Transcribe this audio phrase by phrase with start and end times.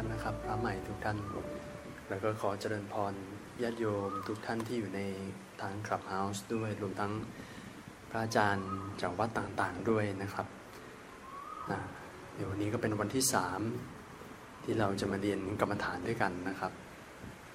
[0.00, 1.18] านนะครับ พระใหม่ทุกท่าน
[2.08, 3.14] แล้วก็ขอเจริญพร
[3.62, 5.00] ญาติโยมทุกท่านที่อยู่ใน
[5.60, 7.12] ทางคลับเฮาส์ด้วย รวมทั้ง
[8.10, 8.68] พระอาจารย์
[9.00, 10.46] จากวัดต่างๆด้วยนะครับ
[11.70, 11.80] นะ
[12.34, 13.60] เดี๋ยววันนี้ก็เป็นวันที่สาม
[14.64, 16.72] ที่เราจะมาเรียนกรรมฐานด้วยกันนะครับ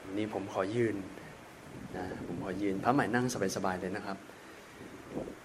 [0.04, 0.96] วันนี้ผมขอยืน
[1.96, 3.26] นะผมขอยืนพระใหม่นั่ง
[3.56, 4.18] สบายๆเลยนะครับ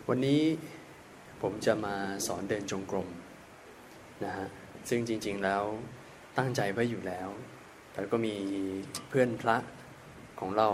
[0.09, 0.41] วันนี้
[1.43, 1.95] ผมจะมา
[2.27, 3.09] สอนเดินจงกรม
[4.25, 4.47] นะฮะ
[4.89, 5.65] ซึ่งจริงๆแล้ว
[6.41, 7.29] ตั้งใจไว้อยู่แล้ว
[7.93, 8.37] แต่ก็มี
[9.09, 9.57] เพื่อนพระ
[10.41, 10.69] ของเรา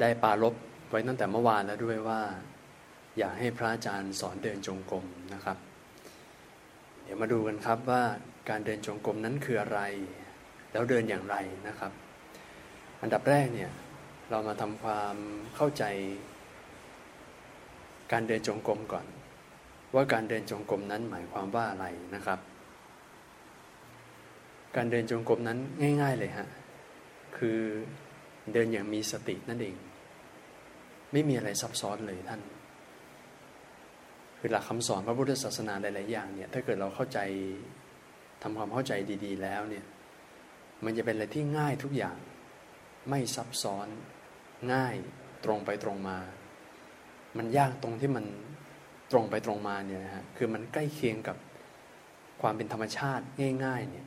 [0.00, 0.54] ได้ปารบ
[0.90, 2.20] ไว้ตั้งแต่เมื่อวานแล้วด้วยว่า
[3.18, 5.04] อยากให้พระอาจารย์สอนเดินจงกรม
[5.34, 5.58] นะครับ
[7.02, 8.02] เดี๋ยวมาดูกันครับว่า
[8.50, 9.80] การเดินจงกรมนั้นคืออะไร
[10.72, 11.36] แล้วเดินอย่างไร
[11.68, 11.92] นะครับ
[13.02, 13.70] อันดับแรกเนี่ย
[14.30, 15.16] เรามาทำความ
[15.56, 15.84] เข้าใจ
[18.12, 19.06] การเดินจงกรมก่อน
[19.94, 22.40] ว่าการเดินจงกรมนั้นหมายความว่าอะไรนะครับ
[24.76, 25.58] การเดินจงกรมนั้น
[26.02, 26.48] ง่าย ๆเลยฮะ
[27.36, 27.58] คือ
[28.52, 29.76] เดินอย่างมีสตินั่นเอง
[31.12, 32.40] ไม่มีอะไรซับซ้อนเลยท่าน
[34.38, 37.18] คือหลักคำสอนพระพุทธศาสนาหลายๆอย่างเนี่ย ถ้าเกิดเราเข้าใจ
[38.42, 38.92] ทำความเข้าใจ
[39.24, 39.84] ดี ๆ แล้วเนี่ย
[40.84, 42.16] มันจะเป็นอะไรที่ง่ายทุกอย่าง
[43.10, 43.88] ไม่ซับซ้อน
[44.72, 44.94] ง่าย
[45.44, 46.18] ตรงไปตรงมา
[47.38, 48.24] มันยากตรงที่มัน
[49.12, 51.36] ตรงไปตรงมาเนี่ยนะฮะ คือมันใกล้เคียงกับ
[52.42, 53.24] ความเป็นธรรมชาติ
[53.64, 54.06] ง่าย ๆ เนี่ย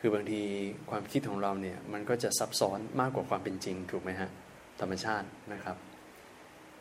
[0.00, 0.42] คือบางที
[0.90, 4.30] ความคิดของเราเนี่ยมันก็จะซับซ้อนมากกว่าความเป็นจริงถูกไหมฮะ
[4.80, 5.76] ธรรมชาตินะครับ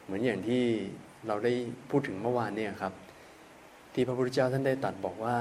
[0.04, 0.64] เหมือนอย่างที่
[1.28, 1.54] เราได้
[1.90, 2.94] พูดถึงเมื่อวานเนี่ยครับ
[3.94, 5.38] ที่พระพุทธเจ้าท่านได้ตรัสบอกว่า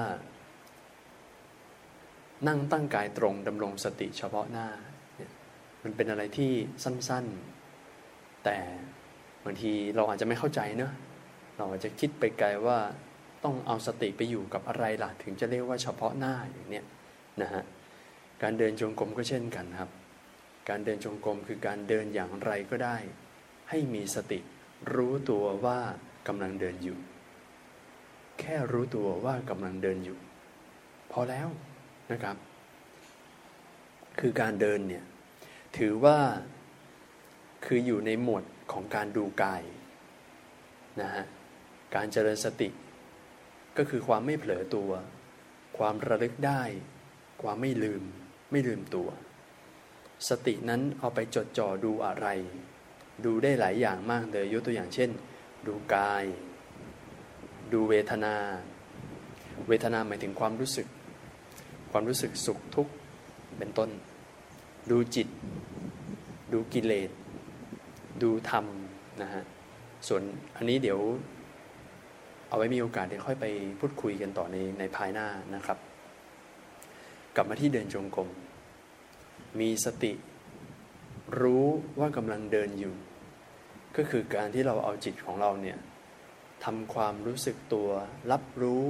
[2.48, 4.68] นั่งตั้งกายตรงดำรงสติเฉพาะหน้า
[5.16, 5.32] เนี่ย
[5.82, 6.52] มันเป็นอะไรที่
[6.84, 8.56] สั้นๆ แต่
[9.44, 10.92] บางทีเราอาจจะไม่เข้าใจเนอะ
[11.56, 12.78] เราอาจจะคิดไปไกลว่า
[13.44, 16.84] ต้องเอาสติไปอยู่กับอะไรล่ะ ถึงจะเรียกว่าเฉพาะหน้าอย่างเนี้ย
[17.42, 17.62] นะฮะ
[18.42, 19.90] การเดินจงกรมก็เช่นกันครับ
[20.68, 22.96] การเดินจงกรมคือการเดินอย่างไรก็ได้
[23.70, 24.38] ให้มีสติ
[24.94, 25.78] รู้ตัวว่า
[26.28, 26.98] กำลังเดินอยู่
[28.40, 30.18] แค่รู้ตัวว่ากำลังเดินอยู่
[31.12, 31.48] พอแล้ว
[32.12, 32.36] นะครับ
[34.20, 35.04] คือการเดินเนี่ย
[35.78, 36.18] ถือว่า
[37.64, 39.62] คืออยู่ในหมวดของการดูกาย
[41.00, 41.24] นะฮะ
[41.94, 42.68] การเจริญสติ
[43.76, 44.90] ก็คือความไม่เผลอตัว
[45.78, 46.62] ความระลึกได้
[47.42, 48.02] ความไม่ลืม
[48.50, 49.08] ไม่ลืมตัว
[50.28, 52.26] สตินั้นเอาไปจดจ่อดูอะไร
[53.24, 55.10] ดูได้หลายอย่างมากเลยยกตัวอย่างเช่น
[55.66, 56.24] ดูกาย
[57.72, 58.34] ดูเวทนา
[59.68, 60.86] เวทนาหมายถึงความรู้สึก
[61.92, 62.92] ความรู้สึกสุขทุกข์
[63.58, 63.90] เป็นต้น
[64.90, 65.28] ดูจิต
[66.52, 67.10] ดูกิเลส
[68.22, 68.64] ดูธรรม
[69.22, 69.42] นะฮะ
[70.08, 70.22] ส่วน
[70.56, 71.00] อันนี้เดี๋ยว
[72.48, 73.46] เอาไว้มีโอกาสเดี๋ยวค่อยไป
[73.80, 75.78] พูดคุยกันต่อในในภายหน้านะครับ
[77.36, 78.28] กลับมาที่เดินจงกรม
[79.60, 80.12] มีสติ
[81.40, 81.66] รู้
[81.98, 82.94] ว่ากำลังเดินอยู่
[83.96, 85.78] ก็คือการที่เราเอาจิตของเราเนี่ย
[86.64, 87.88] ทำความรู้สึกตัว
[88.32, 88.84] รับรู้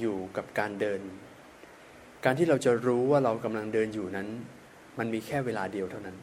[0.00, 1.00] อยู่กับการเดิน
[2.24, 4.28] การที่เราจะรู้ว่าเรากำลังเดินอยู่นั้น
[4.98, 6.16] มันมีแค่เวลาเดียวเท่านั้น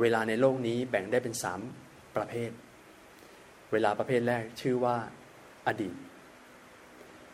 [0.00, 1.60] เวลาในโลกนี้แบ่งได้เป็นสาม
[2.16, 2.50] ประเภท
[3.72, 4.96] เวลาประเภทแรกชื่อว่า
[5.66, 5.94] อดีต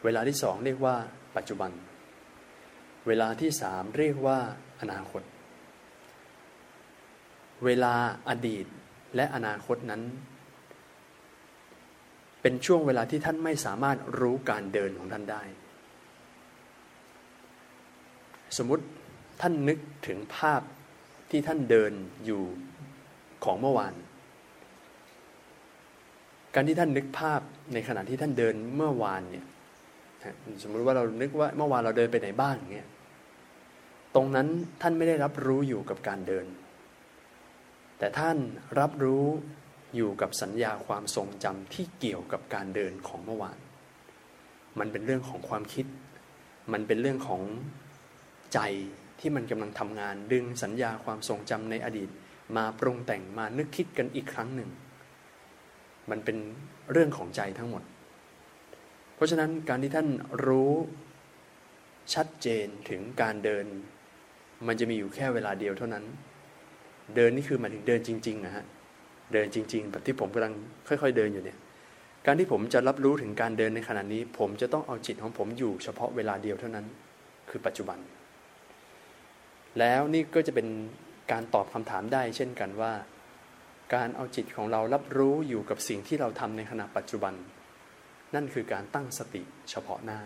[0.05, 0.97] เวลาที่สองเรียกว่า
[1.37, 1.71] ปัจจุบัน
[3.09, 4.39] เวลาที่สามเรียกว่า
[4.81, 5.23] อนาคต
[7.65, 7.95] เวลา
[8.29, 8.67] อดีต
[9.17, 10.03] และอนาคตนั้น
[12.43, 15.43] เป็นช่วงเวลาที่ท่านไม่สามารถรู้การเดินของท่านได้
[18.57, 18.85] สมมติ
[19.41, 20.63] ท่านนึกถึงภาพ
[21.31, 21.93] ที่ท่านเดิน
[22.25, 22.43] อยู่
[23.45, 23.95] ของเมื่อวาน
[26.55, 27.41] การที่ท่านนึกภาพ
[27.73, 29.47] ในขณะที่ท่านเดินเมื่อวานเนี่ย
[30.63, 32.89] สมมุติว่าเรานึกว่าเมื่อวานเราเดินไปไหนบ้างเงี้ย
[34.19, 34.49] รงนั้น
[34.83, 36.47] ท่านไม่ได้รับรู้อยู่กับการเดิน
[37.99, 38.37] แต่ท่าน
[38.81, 39.25] รับรู้
[39.97, 43.59] อยู่กับสัญญาความทรงจำที่เกี่ยวกับการเดินของเมื่อวาน
[44.79, 45.87] มันเป็นเรื่องของความคิด
[46.73, 47.43] มันเป็นเรื่องของ
[48.55, 48.61] ใจ
[49.21, 52.09] ที่มันกำลังทำงานดึงสัญญาความทรงจำในอดีต
[52.57, 54.71] มาปรุงแต่งมานึกคิดกันอีกครั้งหนึ่ง
[56.11, 56.37] มันเป็น
[56.93, 57.83] เรื่องของใจทั้งหมด
[59.15, 60.09] เพราะฉะนั้นการที่ท่าน
[60.47, 60.73] รู้
[62.15, 63.67] ชัดเจนถึงการเดิน
[64.67, 66.05] มันจะมีอยู่แค่เวลาเดียวเท่านั้น
[67.17, 68.65] เดินนี่คือหมายถึงเดินจริง ๆ นะฮะ
[69.33, 70.55] เดินจริง ๆ แบบที่ผมกำลัง
[70.89, 71.59] ค่อย ๆ เดินอยู่เนี่ย
[72.27, 76.87] การที่ผมจะรับรู้ถึงการเดินในขณะนี้ ผมจะต้องเอาจิตของผมอยู่เฉพาะเวลาเดียวเท่านั้น
[77.51, 77.99] คือปัจจุบัน
[79.79, 80.67] แล้วนี่ก็จะเป็น
[81.33, 82.93] การตอบคำถามได้ เช่นกันว่า
[83.95, 87.35] การเอาจิตของเรารับรู้อยู่กับสิ่งที่เราทำในขณะปัจจุบัน
[88.35, 90.19] นั่นคือการตั้งสติเฉพาะหน้า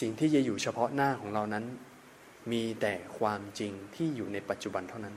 [0.00, 1.64] สิ่งที่จะอยู่เฉพาะหน้าของเรานั้น
[2.52, 5.16] มีแต่ความจริงที่อยู่ในปัจจุบันเท่านั้น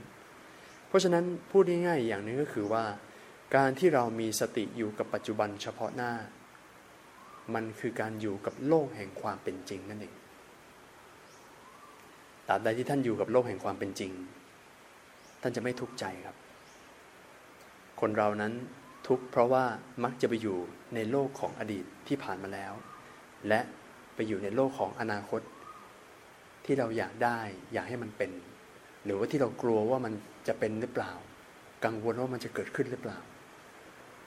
[0.88, 2.84] เพราะฉะนั้นพูดง่ายๆอย่างนึงก็คือว่า
[3.56, 6.12] การที่เรามีสติอยู่กับปัจจุบันเฉพาะหน้า
[7.54, 10.16] มันคือการอยู่กับโลกแห่งความเป็นจริงนั่นเอง
[12.48, 14.12] ตราบใดที่ท่านอยู่กับโลกแห่งความเป็นจริง
[15.42, 16.38] ท่านจะไม่ทุกข์ใจครับ
[18.02, 18.54] คนเรานั้น
[19.08, 19.64] ทุกข์เพราะว่า
[20.04, 20.58] มักจะไปอยู่
[20.96, 22.74] ในโลกของอดีตที่ผ่านมาแล้ว
[23.48, 23.60] และ
[24.16, 25.42] ไปอยู่ในโลกของอนาคต
[26.68, 27.40] ที่เราอยากได้
[27.74, 28.32] อยากให้มันเป็น
[29.06, 30.14] หรือว่าที่เรากลัวว่ามัน
[30.48, 31.12] จะเป็นหรือเปล่า
[31.86, 33.18] กังวลว่ามันจะเกิดขึ้นหรือเปล่า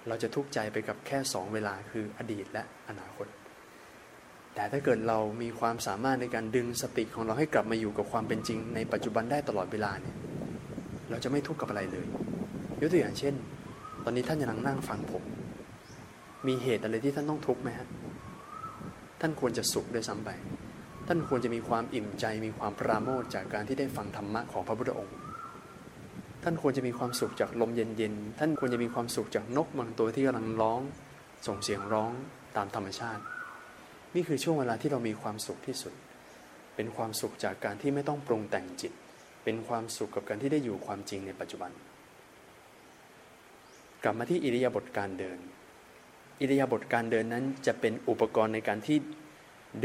[0.08, 3.26] เราจะทุกข์ใจไปกับแค่สองเวลาคืออดีตและอนาคต
[4.54, 10.16] แต่ถ้าเกิดเรามีความสามารถในการดึงสติของเราให้กลับมาอยู่กับความเป็นจริง ในปัจจุบันได้ตลอดเวลาเนี่ย
[11.10, 12.06] เราจะไม่ทุกข์กับอะไรเลย
[12.80, 13.34] ยกตัวอย่างเช่น
[14.04, 15.24] ตอนนี้ท่านกำลังนั่งฟังผม
[16.46, 17.88] มีเหตุอะไรที่ท่านต้องทุกข์ไหมฮะ
[19.20, 20.30] ท่านควรจะสุขด้วยซ้ำไป
[21.12, 25.16] ท่านควรจะมีความอิ่มใจมีความปราโมทจากการที่ได้ฟังธรรมะของพระพุทธองค์
[26.42, 30.80] ท่านควรจะมีความสุขจากลมเย็นๆ ท่านควรจะมีความสุขจากนกบางตัวที่กำลังร้อง
[31.46, 32.12] ส่งเสียงร้อง
[32.56, 33.22] ตามธรรมชาติ
[34.14, 35.94] นี่คือช่วงเวลาที่เรามีความสุขที่สุด
[36.74, 38.92] เป็นความสุขจากการที่ไม่ต้องปรุงแต่งจิต
[39.44, 41.70] เป็นความสุขกับการที่ได้อยู่ความจริงในปัจจุบัน
[44.02, 45.38] กลับมาที่อิริยาบถการเดิน
[46.40, 48.98] อิริยาบถการเดินนั้นจะเป็นอุปกรณ์ในการที่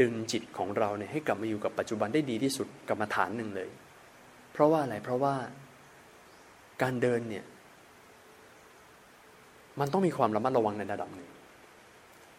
[0.00, 3.68] ดึงจิตของเราเนี่ยให้กลับมาอยู่กับปัจจุบันได้ดีที่สุดกรรมฐานหนึ่งเลย
[4.52, 5.34] เพราะว่าอะไรเพราะว่า
[6.82, 7.44] การเดินเนี่ย
[9.80, 11.30] มันต้องมีความระมัดระวังในระดับหนึ่ง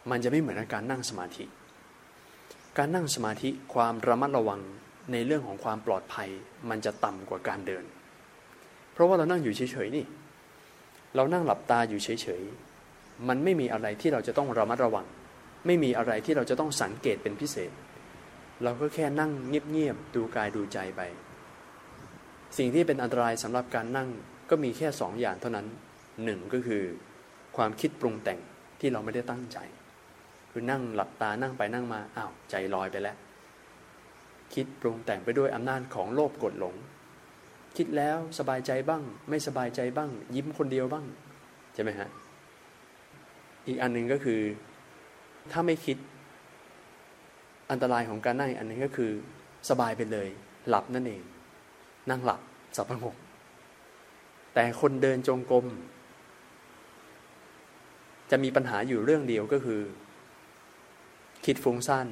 [0.09, 1.45] มันจะไม่เหมือนการนั่งสมาธิ
[2.77, 4.61] การนั่งสมาธิความระมัดระวัง
[5.11, 6.29] ในเรื่องของความปลอดภัย
[6.69, 7.83] มันจะต่ำกว่าการเดิน
[8.93, 10.05] เพราะว่าเรานั่งอยู่เฉยๆนี่
[11.15, 12.09] เรานั่งหลับตาอยู่เฉ
[12.39, 15.05] ยๆ มันไม่มีอะไรที่เราจะต้องระมัดระวัง
[15.65, 17.71] ไม่มีอะไรที่เราจะต้องสังเกตเป็นพิเศษ
[18.63, 21.01] เราก็แค่นั่งเงียบๆดูกายดูใจไป
[22.57, 24.09] สิ่งที่เป็นอันตรายสำหรับการนั่ง
[24.49, 25.67] ก็มีแค่สองอย่างเท่านั้น
[26.23, 26.83] หนึ่งก็คือ
[27.57, 28.39] ความคิดปรุงแต่ง
[28.79, 29.57] ที่เราไม่ได้ตั้งใจ
[30.51, 33.17] คือนั่งหลับตานั่งไปนั่งมาอ้าวใจลอยไปแล้ว
[34.53, 36.75] คิดปรุงแต่งไปด้วยอำนาจของโลภกดหลง
[37.77, 41.05] คิดแล้วสบายใจบ้าง ไม่สบายใจบ้าง ยิ้มคนเดียวบ้าง
[41.73, 42.09] ใช่ไหมฮะ
[43.67, 44.41] อีกอันหนึ่งก็คือ
[45.51, 45.97] ถ้าไม่คิด
[47.71, 49.11] อันตรายของการนั่งอันนึงก็คือ
[49.69, 50.27] สบายไปเลย
[50.69, 51.21] หลับนั่นเอง
[52.09, 52.41] นั่งหลับ
[52.75, 53.15] สับประงก
[54.53, 55.65] แต่คนเดินจงกรม
[58.31, 59.81] จะมีปัญหาอยู่เรื่องเดียวก็คือ
[61.45, 62.07] คิดฟุ้งซ่าน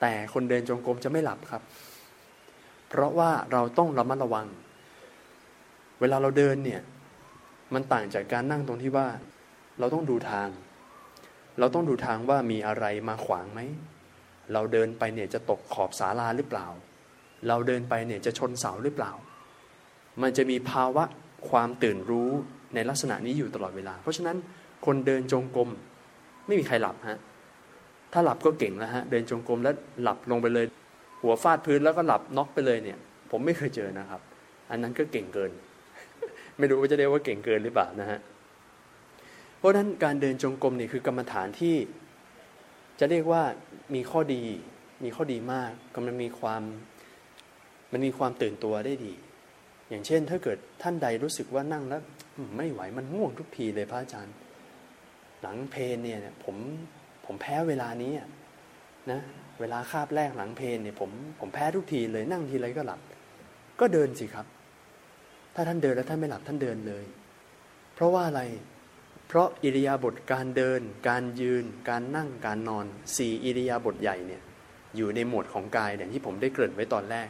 [0.00, 1.62] แต่คนเดินจงกรมจะไม่หลับครับ
[2.88, 4.46] เพราะว่าเราต้องระมัดระวัง
[6.00, 6.82] เวลาเราเดินเนี่ย
[7.74, 9.06] มันต่างจากการนั่งตรงที่ว่า
[9.78, 10.48] เราต้องดูทาง
[11.58, 13.60] เราต้องดูทางว่ามีอะไรมาขวางไหม
[14.52, 16.66] เราเดินไปเนี่ยจะตกขอบศาลาหรือเปล่า
[17.48, 19.12] เราเดินไปเนี่ยจะชนเสาหรือเปล่า
[20.22, 21.04] มันจะมีภาวะ
[21.50, 22.30] ความตื่นรู้
[22.74, 24.36] ในลักษณะนี้อยู่ตลอดเวลา เพราะฉะนั้น
[24.86, 25.68] คนเดินจงกรม
[26.46, 27.18] ไม่มีใครหลับฮะ
[28.12, 30.66] ถ้าหลับก็เก่งแล้วฮะ เดินจงกรมแล้วหลับลงไปเลย
[31.22, 32.98] หัวฟาดพื้นแล้วก็หลับน็อกไปเลยเนี่ย
[33.30, 34.20] ผมไม่เคยเจอนะครับ
[34.70, 35.50] อันนั้นก็เก่งเกิน
[36.58, 38.18] ไม่รู้ว่าจะเรียกว่าเก่งเกินหรือเปล่านะฮะ
[39.64, 41.76] ราะฉะนั้นการเดินจงกรมนี่คือกรรมฐานที่
[42.98, 43.42] จะเรียกว่า
[43.94, 44.42] มีข้อดี
[45.04, 46.62] มีข้อดีมากก็มันมีความ
[47.92, 49.14] มันมีความตื่นตัวได้ดี
[49.88, 52.02] อย่างเช่น ถ้าเกิดท่านใดรู้สึกว่านั่งแล้ว
[52.56, 54.34] ไม่ไหวมันง่วงทุกทีเลยพระอาจารย์
[55.42, 56.56] หลังเพนเนี่ยผม
[57.26, 58.12] ผมแพ้เวลานี้
[59.10, 59.20] นะ
[59.60, 63.00] เวลาคาบแรกหลังเพนเนี่ยผมผมแพ้ทุกทีเลยนั่งทีไรก็หลับ
[63.80, 64.46] ก็เดินสิครับ
[65.54, 67.04] ถ้าท่านเดินแล้วท่านไม่หลับท่านเดินเลย
[67.94, 68.42] เพราะว่าอะไร
[69.26, 74.42] เพราะอิริยาบถการเดิน การยืน การนั่งการนอนสี่อิริยาบถใหญ่เนี่ย
[74.96, 77.28] อยู่ในหมวดของกายอย่างที่ผมได้เกริ่นไว้ตอนแรก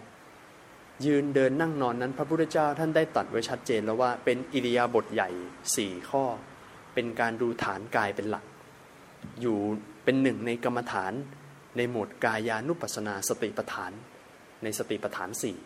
[1.06, 5.30] ยืนเดินนั่งนอนนั้น พระพุทธเจ้าท่านได้ตัดไว้ชัดเจนแล้วว่าเป็นอิริยาบถใหญ่
[5.76, 6.24] สี่ข้อ
[6.94, 8.44] เป็นการดูฐานกายเป็นหลัก
[9.40, 9.58] อยู่
[10.04, 11.12] เป็นหนึ่งในกรรมฐาน
[11.76, 13.92] ในหมวดกายานุปัสนาสติปัฏฐาน
[14.62, 15.56] ในสติปัฏฐานสี่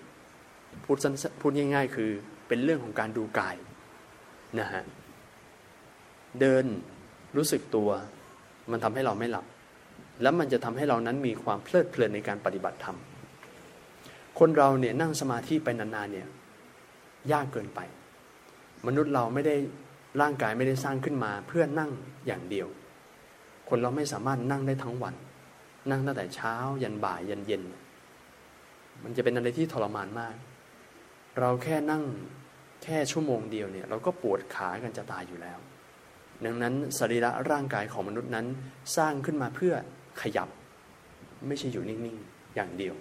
[0.84, 0.96] พูด
[1.40, 2.10] พูดง่าย ๆ คือ
[2.48, 3.56] เป็นเรื่องของการดูกาย
[4.60, 4.82] นะฮะ
[6.40, 6.64] เดิน
[7.36, 7.90] รู้สึกตัว
[8.70, 9.46] มันทำให้เราไม่หลับ
[10.22, 12.96] แล้วมันจะทำให้เรานั้นมีความเพลิดเพลินในการปฏิบัติธรรม
[14.38, 16.28] คนเราเนี่ยนั่งสมาธิไปนานๆเนี่ย
[17.32, 17.80] ยากเกินไป
[18.86, 19.56] มนุษย์เราไม่ได้
[20.20, 21.90] ร่างกายไม่ได้สร้างขึ้นมาเพื่อนั่ง
[22.26, 22.68] อย่างเดียว
[23.68, 25.14] คนเราไม่สามารถนั่งได้ทั้งวัน
[25.90, 27.62] นั่งตั้งแต่เช้า ยันบ่ายยันเย็น
[29.02, 30.34] มันจะเป็นอะไรที่ทรมานมาก
[31.38, 32.02] เราแค่นั่ง
[32.82, 35.58] แค่ชั่วโมงเดียวเนี่ย เราก็ปวดขากันจะตายอยู่แล้ว
[36.44, 38.46] ดังนั้นสรีระร่างกายของมนุษย์นั้น
[38.96, 39.74] สร้างขึ้นมาเพื่อ
[40.22, 40.48] ขยับ
[41.46, 42.94] ไม่ใช่อยู่นิ่งๆ อย่างเดียว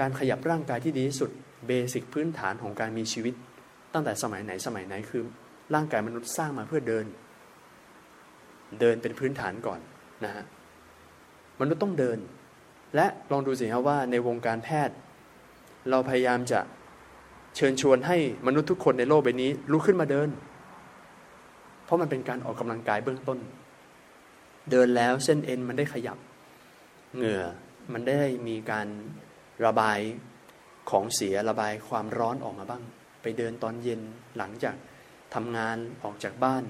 [0.00, 1.30] การขยับร่างกายที่ดีที่สุด
[1.66, 3.34] เบสิกพื้นฐานของการมีชีวิต
[3.92, 5.22] ตั้งแต่สมัยไหนสมัยไหนคือ
[5.74, 7.06] ร่างกายมนุษย์สร้างมาเพื่อเดิน
[8.80, 9.80] เดินเป็นพื้นฐานก่อน
[10.24, 10.44] นะฮะ
[11.60, 12.18] มนุษย์ต้องเดิน
[12.96, 14.96] และลองดูสิครับว่าในวงการแพทย์
[15.90, 16.60] เราพยายามจะ
[17.56, 20.28] เชิญชวนให้มนุษย์ทุกคนในโลกใบนี้ลุกขึ้นมาเดิน
[21.84, 23.38] เพราะมันเป็นการออกกำลังกายเบื้องต้น
[24.70, 26.18] เดินแล้วเส้นเอ็นมันได้ขยับ
[27.16, 27.42] เหงื่อ
[27.92, 28.88] มันได้มีการ
[29.66, 29.98] ระบาย
[30.90, 32.82] ของเสียระบายความร้อนออกมาบ้าง
[33.22, 34.00] ไปเดินตอนเย็น
[34.38, 34.76] หลังจาก
[35.34, 36.62] ทำงานออกจากบ้าน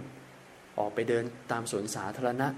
[0.78, 2.48] ออกไปเดินตามสวนสาธารณะ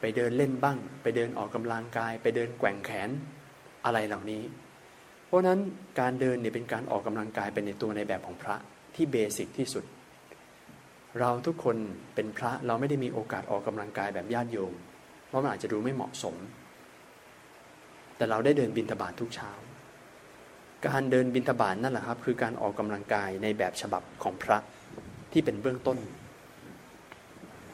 [0.00, 3.10] ไปเดินเล่นบ้าง ไปเดินออกกำลังกาย ไปเดินแกว่งแขน
[3.84, 4.42] อะไรเหล่านี้
[5.26, 5.58] เพราะนั้น
[6.00, 8.56] การเดินเนี่ยเป็นการออกกำลังกายเป็นในตัวในแบบของพระ
[8.94, 9.84] ที่เบสิกที่สุด
[11.20, 11.76] เราทุกคน
[12.14, 14.72] เป็นพระเราไม่ได้มีโอกาสออกกำลังกายแบบญาติโยม
[15.28, 16.36] เพราะมันอาจจะดูไม่เหมาะสม
[18.16, 19.50] แต่เราได้เดินบินทบาททุกเช้า
[20.86, 24.58] การเดินบินทบาทนั่นแหละครับ คือการออกกำลังกายในแบบฉบับของพระ
[25.32, 25.98] ที่เป็นเบื้องต้น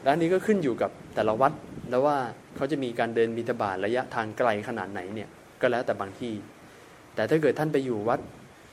[0.03, 1.53] และนี้ก็ขึ้นอยู่กับแต่ละวัด
[1.89, 2.17] แล้วว่า
[2.55, 5.29] เขาจะมีการเดินบินทบาทระยะทางไกลขนาดไหนเนี่ย
[5.61, 6.33] ก็แล้วแต่บางที่
[7.15, 8.19] แต่ถ้าเกิดท่านไปอยู่วัด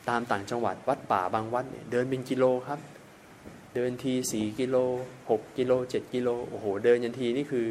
[0.09, 2.79] ตามต่างจังหวัดวัดป่าบางวัดเนี่ยเดินเป็นกิโลครับ
[3.77, 4.77] เดินทีสี่กิโล
[5.31, 7.67] หกกิโลเจ็ดกิโลโอ้โห เดินยันทีนี่คือ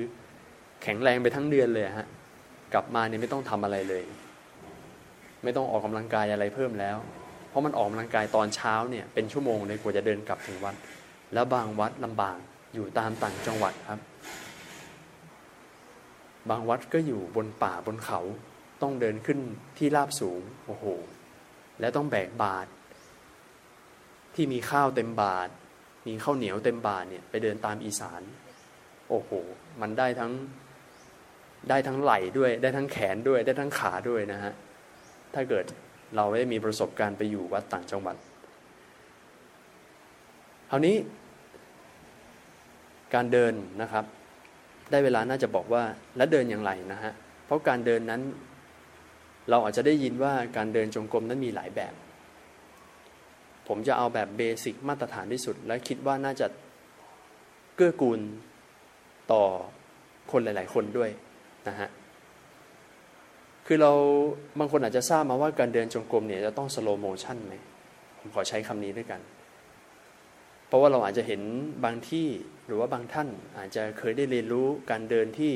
[0.84, 2.08] แข็งแรงไปทั้งเดือนเลยฮะ
[2.74, 4.04] กลับมาเนี่ยไม่ต้องทำอะไรเลย
[5.44, 6.98] ไม่ต้องออกกำลังกายอะไรเพิ่มแล้ว
[7.50, 10.76] เพราะมันออกกำลังกายตอนเช้าเนี่ยเป็นชั่วโมงเลยกว่าจะเดินกลับถึงวัด
[11.34, 12.38] แล้วบางวัดลำบาก
[12.74, 14.00] อยู่ตามต่างจังหวัดครับ
[16.50, 18.20] บางวัดก็อยู่บนป่าบนเขา
[18.82, 19.40] ต้องเดินขึ้น
[19.78, 20.86] ที่ราบสูงโอ้โห
[21.80, 22.70] แล้วต้องแบกบาตร
[24.36, 25.52] ที่มีข้าวเต็มบาตร
[26.08, 28.22] มีข้าวเหนียวเต็มบาตรเนี่ย ไปเดินตามอีสาน
[29.10, 29.30] โอ้โห
[29.82, 30.32] มันได้ทั้ง
[31.70, 34.54] ได้ทั้งไหล่ด้วย ได้ทั้งแขนด้วย ได้ทั้งขาด้วยนะฮะ
[35.34, 35.66] ถ้าเกิด
[36.16, 38.16] เราไม่ได้มีประสบการณ์ไปอยู่วัดต่างจังหวัด
[40.70, 40.96] คราวนี้
[43.14, 44.06] การเดินนะครับ
[44.92, 45.84] ได้เวลาน่าจะบอกว่า
[46.18, 47.14] และเดินอย่างไรนะฮะ
[47.46, 48.22] เพราะการเดินนั้น
[49.50, 51.94] เราอาจจะได้ยินว่าการเดินจงกรมนั้นมีหลายแบบ
[53.68, 56.48] ผมจะเอาแบบ basic มาตรฐานที่สุด และคิดว่าน่าจะ
[57.76, 58.20] เกื้อกูล
[59.32, 59.44] ต่อ
[60.32, 61.10] คนหลาย ๆ คนด้วย
[61.68, 61.90] นะฮะ
[63.66, 63.92] คือเรา
[64.60, 67.56] บางคนอาจจะทราบมาว่าการเดินจงกรมเนี่ยจะต้อง slow motion ไหม
[68.18, 69.22] ผมขอใช้คำนี้ด้วยกัน
[70.68, 71.42] เพราะว่าเราอาจจะเห็น
[71.86, 72.28] บางที่
[72.68, 75.54] หรือว่าบางท่านอาจจะเคยได้เรียนรู้การเดินที่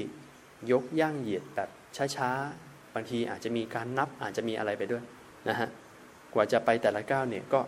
[0.72, 1.70] ยกย่างเหยียดแบบ
[2.16, 5.04] ช้าๆ บางทีอาจจะมีการนับอาจจะมีอะไรไปด้วย
[5.50, 5.70] นะฮะ
[6.34, 7.60] กว่าจะไปแต่ละก้าวเนี่ยก็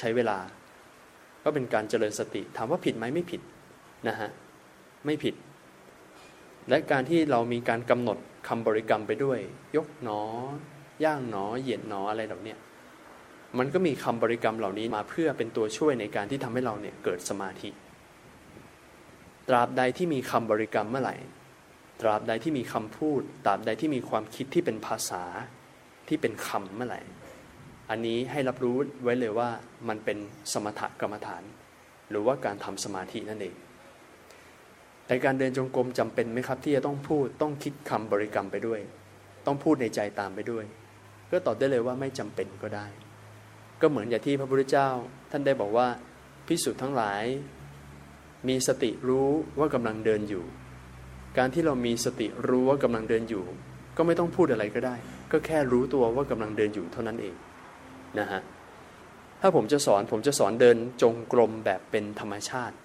[0.00, 0.38] ใช้เวลา
[1.44, 3.40] ก็เป็นการเจริญสติ ถามว่าผิดไหมไม่ผิด
[4.08, 4.30] นะฮะ
[5.06, 5.34] ไม่ผิด
[6.68, 9.38] และการที่เรามีการกำหนดคำบริกรรมไปด้วย
[9.76, 12.54] ยกหนอย่างหนอเหยียดหนออะไรเหล่านี้
[13.58, 17.70] มันก็มีคำบริกรรมเหล่านี้มาเพื่อเป็นตัวช่วยในการที่ทำให้เราเนี่ยเกิดสมาธิ
[19.48, 21.16] ตราบใดที่มีคำบริกรรมเมื่อไหร่
[22.00, 25.22] ตราบใดที่มีคำพูด ตราบใดที่มีความคิดที่เป็นภาษา
[26.08, 27.00] ที่เป็นคำเมื่อไหร่
[27.90, 29.48] อันนี้ให้รับรู้ไว้เลยว่า
[29.88, 30.18] มันเป็น
[30.52, 31.42] สมถกรรมฐาน
[32.10, 33.54] หรือว่าการทำสมาธินั่นเอง
[35.06, 38.80] แต่การเดินจงกรมจำเป็นไหมครับ ที่จะต้องพูดต้องคิดคำบริกรรมไปด้วย
[39.46, 40.64] ต้องพูดในใจตามไปด้วย
[41.30, 42.86] ก็ตอบได้เลยว่าไม่จำเป็นก็ได้
[43.80, 44.88] ก็เหมือนอย่างที่พระพุทธเจ้า
[45.30, 45.88] ท่านได้บอกว่า
[46.46, 47.24] พิสุทธ์ทั้งหลาย
[48.48, 49.28] มีสติรู้
[49.58, 50.44] ว่ากำลังเดินอยู่
[51.38, 53.44] การที่เรามีสติรู้ว่ากำลังเดินอยู่
[53.96, 54.94] ก็ไม่ต้องพูดอะไรก็ได้
[55.32, 57.34] ก็แค่รู้ตัวว่ากำลังเดินอยู่เท่านั้นเอง
[58.18, 58.40] นะฮะ
[59.40, 62.76] ถ้าผมจะสอนผมจะสอนเดินจงกรมแบบเป็นธรรมชาติ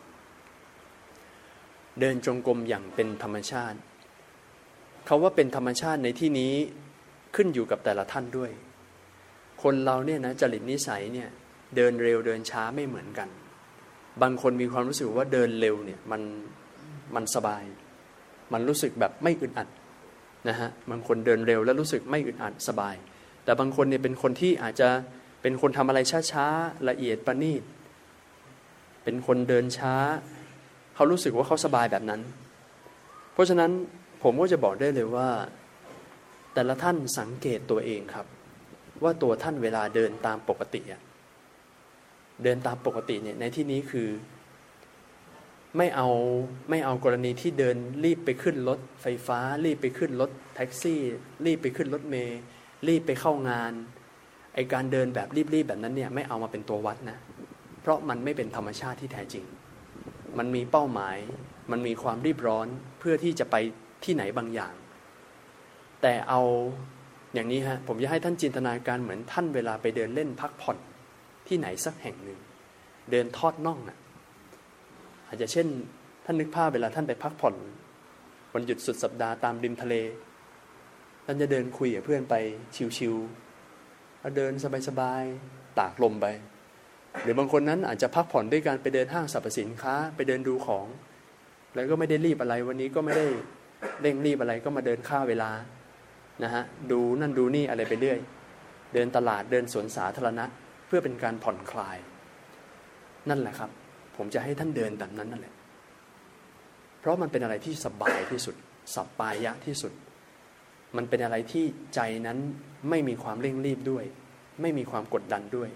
[1.99, 3.77] เดินจงกรมอย่างเป็นธรรมชาติ
[5.05, 6.53] เขาว่าเป็นธรรมชาติในที่นี้
[7.35, 8.51] ขึ้นอยู่กับแต่ละท่านด้วย
[9.63, 11.29] คนเราเนี่ยนะจริตนิสัยเนี่ย
[11.75, 13.29] เดินเร็วเดินช้าไม่เหมือนกัน
[14.21, 16.21] บางคนมีความรู้สึกว่าเดินเร็วเนี่ยมัน
[17.15, 17.63] มันสบาย
[18.53, 19.67] มันรู้สึกแบบไม่อึดอัด
[20.49, 22.95] นะฮะบางคนเดินเร็วแล้วรู้สึกไม่อึดอัดสบาย
[23.45, 24.89] แต่บางคนเนี่ยเป็นคนที่อาจจะ
[25.41, 25.99] เป็นคนทำอะไร
[26.31, 27.63] ช้าๆละเอียดประณีต
[29.03, 29.95] เป็นคนเดินช้า
[30.95, 32.21] เขารู้สึกว่าเขาสบายแบบนั้น
[33.33, 33.71] เพราะฉะนั้น
[34.23, 35.29] ผมก็จะบอกได้เลยว่า
[36.53, 38.25] แต่ละท่านสังเกตตัวเองครับ
[39.03, 41.01] ว่าตัวท่านเวลาเดินตามปกติอะ
[42.43, 44.09] เดินตามปกติเนี่ยในที่นี้คือ
[45.77, 46.07] ไม่เอา
[46.69, 50.99] ไม่เอากรณีที่เดินรีบไปขึ้นรถไฟฟ้า รีบไปขึ้นรถแท็กซี่
[51.45, 52.39] รีบไปขึ้นรถเมล์
[52.87, 53.73] รีบไปเข้างาน
[54.55, 57.17] ไอการเดินแบบรีบๆแบบนั้นเนี่ยไม่เอามาเป็นตัววัดนะ
[57.81, 59.45] เพราะมันไม่เป็นธรรมชาติที่แท้จริง
[60.37, 61.17] มันมีเป้าหมาย
[61.71, 62.67] มันมีความรีบร้อน
[62.99, 63.55] เพื่อที่จะไป
[64.03, 64.73] ที่ไหนบางอย่าง
[66.01, 66.41] แต่เอา
[67.33, 70.77] อย่างนี้ฮะผมจะให้ท่านจินตนาการเหมือนท่านเวลาไปเดินเล่นพักผ่อน
[71.47, 72.39] ที่ไหนสักแห่งหนึ่ง
[73.11, 73.97] เดินทอดน่องอะ
[75.27, 75.67] อาจจะเช่น
[76.25, 77.55] ท่านนึกภาพเวลาท่านไปพักผ่อน
[78.53, 79.95] วันหยุดสุดสัปดาห์ตามริมทะเล
[81.25, 82.35] ท่านจะเดินคุยกับเพื่อนไป
[82.97, 84.53] ชิวๆแล้วเดิน
[84.87, 86.25] สบายๆตากลมไป
[87.21, 90.87] หรือบางคนนั้นอาจจะพักผ่อนด้วยการไปเดินห้างสรรพสินค้าไปเดินดูของ
[91.75, 93.25] แล้วก็ไม่ได้รีบอะไรวันนี้ก็ไม่ได้
[94.01, 95.51] เร่งรีบอะไรก็มาเดินค่าเวลา
[96.43, 98.19] นะฮะดูนั่นดูนี่อะไรไปเรื่อย
[98.93, 100.45] เดินตลาดเดินสวนสาธารณะ
[100.87, 101.97] เพื่อเป็นการผ่อนคลาย
[103.29, 103.69] นั่นแหละครับ
[104.17, 105.53] ผมจะให้ท่านเดินแบบนั้นนั่นแหละ
[106.99, 108.55] เพราะมันเป็นอะไรที่สบายที่สุด
[108.93, 109.91] สับปายะที่สุด
[110.97, 112.37] มันเป็นอะไรที่ใจนั้น
[112.89, 114.05] ไม่มีความเร่งรีบด้วย
[114.61, 115.69] ไม่มีความกดดันด้วย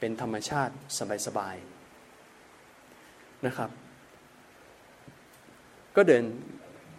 [0.00, 0.74] เป็นธรรมชาติ
[1.26, 3.70] สบายๆนะครับ
[5.96, 6.24] ก็เดิน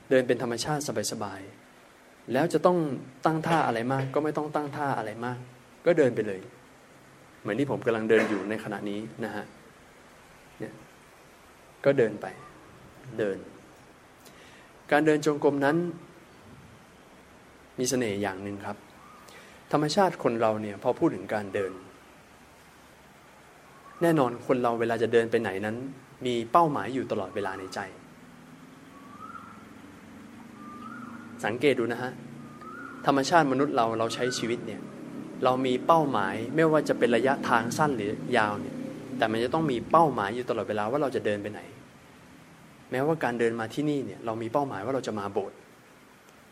[0.10, 0.82] เดินเป็นธรรมชาติ
[1.12, 2.78] สบายๆแล้วจะต้อง
[3.26, 5.40] ตั้งท่าอะไรมาก ก็ไม่ต้องตั้งท่าอะไรมาก
[5.86, 6.42] ก็เดินไปเลย
[7.42, 9.46] เหมือนที่ผมกำลังเดินอยู่ในขณะนี้นะฮะ
[10.60, 10.74] เนี่ย
[11.86, 12.26] ก็เดินไป
[13.20, 13.38] เดิน
[14.92, 15.78] การเดินจงกรมนั้น
[17.80, 18.78] มีเสน่ห์อย่างหนึ่งครับ
[19.72, 21.72] ธรรมชาติคนเราเนี่ยพอพูดถึงการเดิน
[24.02, 25.76] แน่นอนคนเราเวลาจะเดินไปไหนนั้น
[26.26, 27.80] มีเป้าหมายอยู่ตลอดเวลาในใจ
[31.46, 32.12] สังเกตดูนะฮะ
[33.06, 34.82] ธรรมชาติมนุษย์เราเราใช้ชีวิตเนี่ย
[35.44, 38.76] เรามีเป้าหมายไม่ว่าจะเป็นระยะทางสั้นหรือยาวเนี่ย
[39.18, 41.62] แต่มันจะต้องมีเป้าหมายอยู่ตลอดเวลาว่าเราจะเดินไปไหน
[42.92, 45.58] แม้ว่าการเดินมาที่นี่เนี่ยเรามีเป้าหมายว่าเราจะมาโบสถ์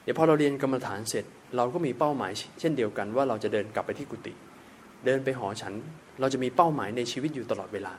[0.03, 4.33] เดี๋ยวพอเราเรียนกรรมฐานเสร็จ เราก็มีเป้าหมาย เช่นเดียวกันว่าเราจะเดินกลับไปที่กุฏิ
[5.05, 5.73] เดินไปหอฉัน
[6.19, 7.93] เราจะมีเป้าหมายในชีวิตอยู่ตลอดเวลา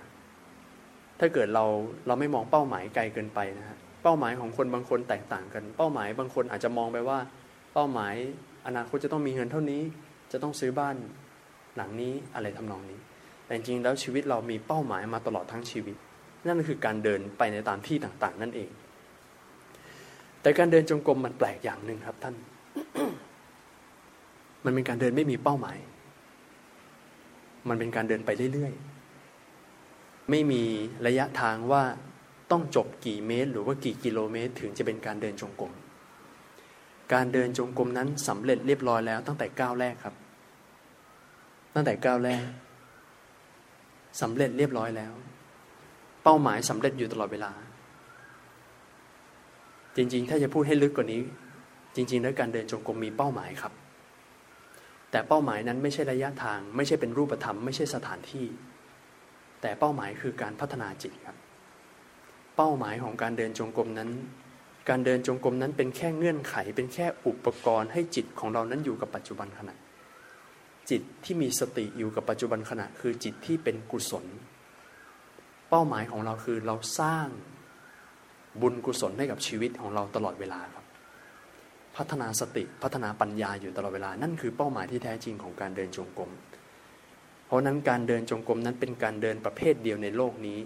[1.21, 1.65] ถ้าเกิดเรา
[2.07, 7.19] เราไม่มองเป้าหมายไกลเกินไปนะฮะเป้าหมายของคนบางคนแตกต่างกัน เป้าหมายบางคนอาจจะมองไปว่า
[7.75, 8.15] เป้าหมาย
[8.67, 9.83] อนาคตจะต้องมีเงินเท่านี้
[10.33, 10.97] จะต้องซื้อบ้าน
[11.77, 12.99] หลังนี้อะไรทำนองนี้
[13.45, 15.97] แต่จริงๆแล้วชีวิตเรามีเป้าหมายมาตลอดทั้งชีวิต
[16.47, 18.71] นั่นคือการเดินไปในตามที่ต่างๆ นั่นเอง
[20.45, 22.35] แต่การเดินจงกรมมันแปลกอย่างหนึ่งครับท่าน
[24.65, 25.79] มันเป็นการเดินไม่มีเป้าหมาย
[27.69, 30.63] มันเป็นการเดินไปเรื่อยๆ ไม่มี
[31.07, 31.83] ระยะทางว่า
[32.51, 35.73] ต้องจบกี่เมตร หรือว่ากี่กิโลเมตร ถึงจะเป็นการเดินจงกรม
[37.13, 40.15] การเดินจงกรมนั้นสำเร็จเรียบร้อยแล้ว ตั้งแต่ก้าวแรกครับ
[41.75, 42.43] ตั้งแต่ก้าวแรก
[44.21, 45.13] สำเร็จเรียบร้อยแล้ว
[46.23, 47.53] เป้าหมายสำเร็จอยู่ตลอดเวลา
[49.97, 51.23] จริง ๆ ถ้าจะพูดให้ลึกกว่านี้
[51.97, 53.73] จริง ๆ แล้วการเดินจงกรมมีเป้าหมายครับ
[55.11, 58.47] แต่เป้าหมายนั้นไม่ใช่ระยะทาง ไม่ใช่เป็นรูปธรรม ไม่ใช่สถานที่
[59.61, 61.37] แต่เป้าหมายคือการพัฒนาจิตครับ
[62.57, 64.11] เป้าหมายของการเดินจงกรมนั้น
[64.89, 69.75] การเดินจงกรมนั้นเป็นแค่เงื่อนไข เป็นแค่อุปกรณ์ให้จิตของเรานั้นอยู่กับปัจจุบันขณะ
[70.91, 74.25] จิตที่มีสติอยู่กับปัจจุบันขณะคือจิตที่เป็นกุศล
[75.71, 77.27] เป้าหมายของเราคือเราสร้าง
[78.61, 80.85] บุญกุศลให้กับชีวิตของเราตลอดเวลาครับ
[81.97, 86.31] พัฒนาสติพัฒนาปัญญาอยู่ตลอดเวลา นั่นคือเป้าหมายที่แท้จริงของการเดินจงกรม
[87.47, 90.59] เพราะนั้นการเดินจงกรมนั้นเป็นการเดินประเภทเดียวในโลกนี้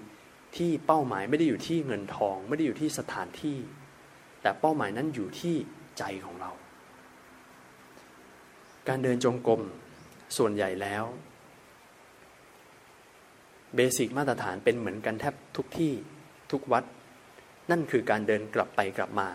[0.57, 3.59] ที่เป้าหมายไม่ได้อยู่ที่เงินทอง ไม่ได้อยู่ที่สถานที่
[4.43, 5.57] แต่เป้าหมายนั้นอยู่ที่
[5.99, 6.51] ใจของเรา
[8.89, 9.63] การเดินจงกรม
[10.37, 11.05] ส่วนใหญ่แล้ว
[13.75, 15.93] เบสิกมาตรฐานเป็นเหมือนกันแทบทุกที่
[16.53, 16.85] ทุกวัด
[17.71, 19.29] นั่นคือการเดินกลับไปกลับมา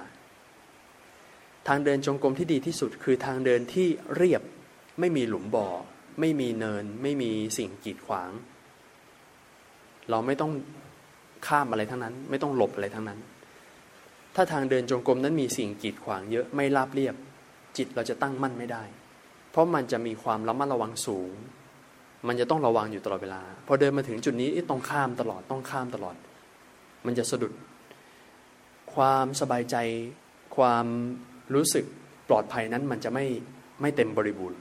[1.67, 4.41] ทางเดินจงกรมที่ดีที่สุดคือทางเดินที่เรียบ
[4.99, 5.67] ไม่มีหลุมบ่อ
[6.19, 8.31] ไม่มีเนิน ไม่มีสิ่งกีดขวาง
[10.09, 10.51] เราไม่ต้อง
[11.47, 13.19] ข้ามอะไรทั้งนั้น ไม่ต้องหลบอะไรทั้งนั้น
[14.35, 17.15] ถ้าทางเดินจงกรมนั้นมีสิ่งกีดขวางเยอะไม่ราบเรียบ
[17.77, 18.83] จิตเราจะตั้งมั่นไม่ได้
[19.51, 21.31] เพราะมันจะมีความระมัดระวังสูง
[22.27, 26.15] มันจะต้องระวังอยู่ตลอดเวลา พอเดินมาถึงจุดนี้ต้องข้ามตลอดต้องข้ามตลอด
[27.05, 27.53] มันจะสะดุด
[28.95, 29.77] ความสบายใจ
[30.57, 30.85] ความ
[31.53, 31.85] รู้สึก
[32.29, 33.25] ปลอดภัยนั้นมันจะไม่
[33.81, 34.59] ไม่เต็มบริบูรณ์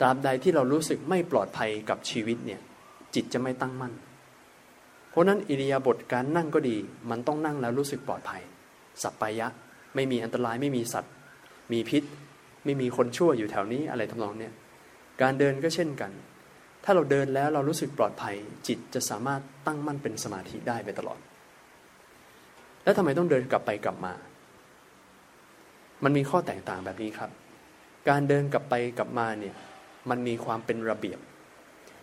[0.00, 2.60] ตราบใดที่เรารู้สึกไม่ปลอดภัยกับชีวิตเนี่ย
[3.14, 3.92] จิตจะไม่ตั้งมั่น
[5.10, 6.76] เพราะนั้นอิริยาบถการนั่งก็ดี
[7.10, 8.42] มันต้องนั่งแล้วรู้สึกปลอดภัย
[9.02, 9.48] สัปปายะ
[9.94, 11.12] ไม่มีอันตรายไม่มีสัตว์
[11.72, 12.02] มีพิษ
[12.64, 14.52] ไม่มีคนชั่วอยู่แถวนี้อะไรทำนองเนี่ย
[15.22, 16.10] การเดินก็เช่นกัน
[16.84, 18.36] ถ้าเราเดินแล้วเรารู้สึกปลอดภัย
[18.68, 21.18] จิตจะสามารถตั้งมั่นเป็นสมาธิได้ไปตลอด
[22.84, 24.12] แล้วทำไมต้องเดินกลับไปกลับมา
[26.04, 27.30] มันมีข้อแตกต่างแบบนี้ครับ
[28.08, 29.54] การเดินกลับไปกลับมาเนี่ย
[30.10, 31.18] มันมีความเป็นระเบียบ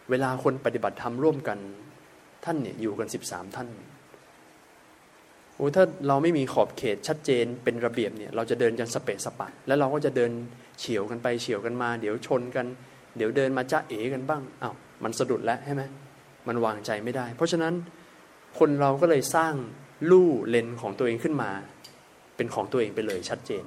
[0.09, 1.59] เวลาคนปฏิบัติธรรมร่วมกัน
[2.45, 3.67] ท่านเนี่ยอยู่กันสิบสามท่าน
[5.55, 10.31] โอ้ถ้าเราไม่มีขอบเขตชัดเจนเป็นระเบียบเนี่ย เราจะเดินกันสเปะสปะ แล้วเราก็จะเดิน
[10.79, 12.65] เฉียวกันไปเฉียวกันมา เดี๋ยวชนกัน
[13.17, 15.83] เดี๋ยวเดินมาจ้าเอ๋กันบ้างอา้าวมันสะดุดแล้วใช่ไหม
[16.47, 17.73] มันวางใจไม่ได้ เพราะฉะนั้น
[18.59, 19.53] คนเราก็เลยสร้าง
[20.09, 21.49] ลู่เลนของตัวเองขึ้นมา
[22.35, 23.63] เป็นของตัวเองไปเลยชัดเจน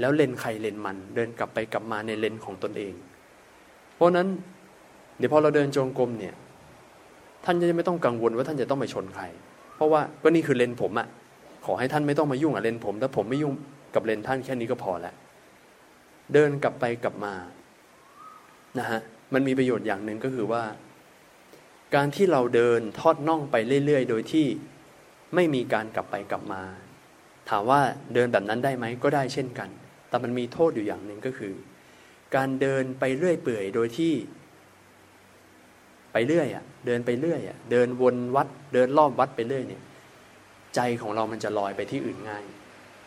[0.00, 2.94] แล้วเลนใครเลนมันเดินกลับไปกลับมาในเลนของตนเอง
[3.94, 4.28] เพราะนั้น
[5.18, 6.34] เดี๋ยวพอเราเดินจงกรมเนี่ย
[7.44, 9.24] ท่านจะไม่ต้องกังวลว่าท่านจะต้องไปชนใคร
[9.76, 11.08] เพราะว่าก็นี่คือเลนผมอะ
[11.66, 13.54] ขอให้ท่านไม่ต้องมายุ่งกับเลนผมถ้าผมไม่ยุ่ง
[13.94, 15.14] กับเลนท่านแค่นี้ก็พอแล้ว
[16.32, 17.34] เดินกลับไปกลับมา
[18.78, 19.00] นะฮะ
[19.34, 20.62] มันมีประโยชน์อย่างหนึ่งก็คือว่า
[21.94, 24.46] การที่เราเดินทอดน่องไปเรื่อย ๆ โดยที่
[25.34, 26.62] ไม่มีการกลับไปกลับมา
[27.50, 27.80] ถามว่า
[28.14, 29.68] เดินแบบนั้นได้ไหมก็ได้เช่นกัน
[30.08, 31.52] แต่มันมีโทษอยู่อย่างหนึ่งก็คือ
[32.36, 34.12] การเดินไปเรื่อยเปื่อยโดยที่
[36.12, 39.82] ไปเรื่อยอะเดินไปเรื่อยอะเดินวนวัด เดินรอบวัดไปเรื่อยเนี่ย
[40.74, 42.44] ใจของเรามันจะลอยไปที่อื่นง่าย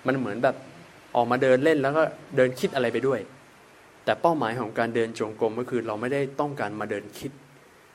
[0.07, 0.55] มันเหมือนแบบ
[1.15, 2.03] ออกมาเดินเล่นแล้วก็
[2.35, 3.19] เดินคิดอะไรไปด้วย
[4.05, 7.31] แต่เป้าหมายของการเดินจงกรมก็คือเราไม่ได้ต้องการมาเดินคิด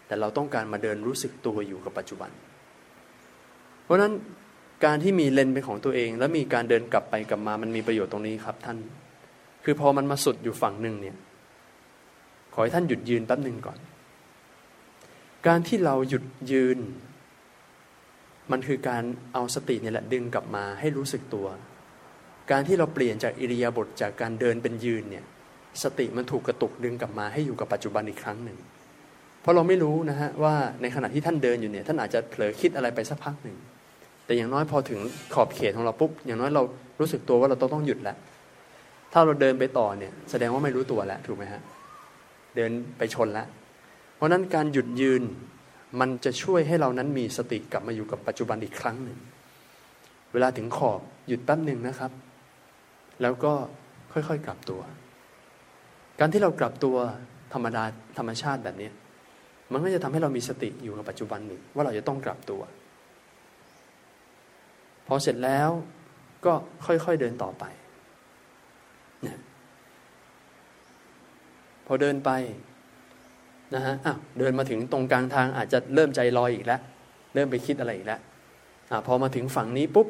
[0.06, 2.30] แต่เราต้องการมาเดินรู้สึกตัวอยู่กับปัจจุบัน
[3.85, 4.12] เพราะฉะนั้น
[4.85, 8.79] การที่มีเลนเป็นของตัวเอง แล้วมีการเดินกลับไปกลับมามันมีประโยชน์ตรงนี้ครับท่าน
[9.64, 11.16] คือพอมันมาสุดอยู่ฝั่งหนึ่งเนี่ย
[12.55, 13.79] ขอให้ท่านหยุดยืนแป๊บหนึ่งก่อน
[15.47, 16.79] การที่เราหยุดยืน
[18.53, 21.47] มันคือการเอาสติเนี่ยแหละดึงกลับมาให้รู้สึกตัว
[22.51, 25.25] การที่เราเปลี่ยนจากอิริยาบถจากการเดินเป็นยืนเนี่ย
[25.83, 28.59] สติมันถูกกระตุกดึงกลับมาให้อยู่กับปัจจุบันอีกครั้งหนึ่ง
[29.40, 33.57] เพราะเราไม่รู้นะฮะว่าในขณะที่ท่านเดินอยู่เนี่ยท่านอาจจะเผลอคิดอะไรไปสักพักหนึ่ง
[34.24, 35.00] แต่อย่างน้อยพอถึง
[35.34, 36.62] ขอบเขตของเราปุ๊บอย่างน้อยเรา
[37.00, 38.16] รู้สึกตัวว่าเราต้องต้องหยุดแล้ว
[39.12, 41.62] ถ้าเราเดินไปต่อเนี่ย แสดงว่าไม่รู้ตัวแล้วถูกไหมฮะ
[42.56, 43.46] เดินไปชนแล้ว
[44.16, 45.22] เพราะนั้นการหยุดยืน
[46.00, 49.18] มันจะช่วยให้เรานั้นมีสติกลับมาอยู่กับปัจจุบันอีกครั้งหนึ่ง
[50.32, 52.10] เวลาถึงขอบหยุดแป๊บหนึ่งนะครับ
[53.22, 53.52] แล้วก็
[54.12, 54.80] ค่อยๆกลับตัว
[56.20, 56.96] การที่เรากลับตัว
[57.52, 57.82] ธรรมดา
[58.18, 58.90] ธรรมชาติแบบนี้
[59.72, 62.62] มันก็จะทำให้เรามีสติอยู่กับปัจจุบันหนึ่งว่าเราจะต้องกลับตัว
[65.06, 65.70] พอเสร็จแล้ว
[66.44, 66.52] ก็
[66.86, 67.64] ค่อยๆเดินต่อไป
[71.86, 72.30] พอเดินไป
[73.74, 76.80] นะฮะอ้าวเดินมาถึงตรงกลางทางอาจจะเริ่มใจลอยอีกแล้ว
[77.34, 78.20] เริ่มไปคิดอะไรอีกแล้ว
[78.90, 80.08] อ่าพอมาถึงฝั่งนี้ปุ๊บ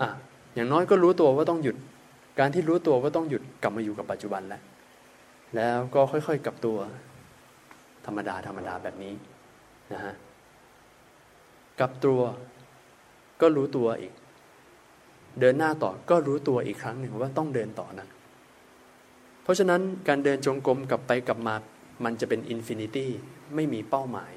[0.00, 0.08] อะ
[0.54, 1.76] อย่างน้อยก็รู้ตัวว่าต้องหยุด
[2.38, 4.62] การที่รู้ตัวว่าต้องหยุดกลับมาอยู่กับปัจจุบันแล้ว
[5.56, 6.78] แล้วก็ค่อยๆกลับตัว
[8.06, 9.14] ธรรมดาธรรมดาแบบนี้
[9.92, 10.14] นะฮะ
[11.80, 12.20] กลับตัว
[13.40, 14.12] ก็รู้ตัวอีก
[15.40, 18.06] เดินหน้าต่อก็รู้ตัวอีกครั้งหนึ่งว่าต้องเดินต่อนะ
[19.42, 21.54] เพราะฉะนั้นการเดินจงกรมกลับไปกลับมา
[22.04, 23.10] มันจะเป็น infinity
[23.54, 24.32] ไม่มีเป้าหมาย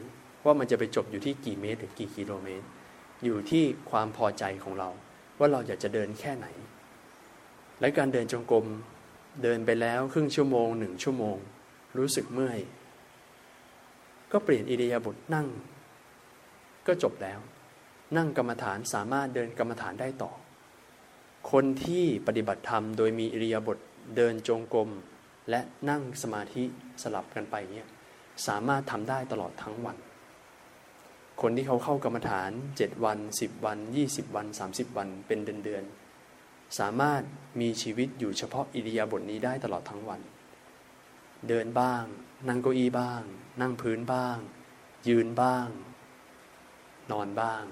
[0.46, 2.66] ว่ามันจะไปจบอยู่ที่กี่เมตรหรือกี่กิโลเมตร
[3.24, 4.90] อยู่ที่ความพอใจของเรา
[5.40, 6.48] ว่าเราอยากจะเดินแค่ไหน
[7.80, 8.66] และการเดินจงกรม
[9.44, 11.38] เดินไปแล้วครึ่งชั่วโมงหนึ่งชั่วโมง
[11.98, 12.60] รู้สึกเมื่อย
[14.32, 15.48] ก็เปลี่ยนอิริยาบถนั่ง
[16.88, 17.40] ก็จบแล้ว
[18.18, 20.32] นั่งกรรมฐานสามารถเดินกรรมฐานได้ต่อ
[21.52, 23.78] คนที่ปฏิบัติธรรมโดยมีอิริยาบถ
[24.16, 24.90] เดินจงกรม
[25.50, 26.64] และนั่งสมาธิ
[27.02, 27.88] สลับกันไปเนี่ย
[28.48, 29.98] สามารถทำได้ตลอดทั้งวัน
[31.42, 35.84] คนที่เขาเข้ากรรมฐานเจ็ดวันสิบวันยี่สิบวันสามสิบวันเป็นเดือนเดือน
[36.80, 37.22] สามารถ
[37.62, 40.22] มีชีวิตอยู่เฉพาะอิริยาบถนี้ได้ตลอดทั้งวัน
[41.48, 42.04] เดินบ้าง
[42.48, 43.22] นั่งเก้าอี้บ้าง
[43.62, 44.38] นั่งพื้นบ้าง
[45.08, 45.68] ยืนบ้าง
[47.12, 47.64] นอนบ้าง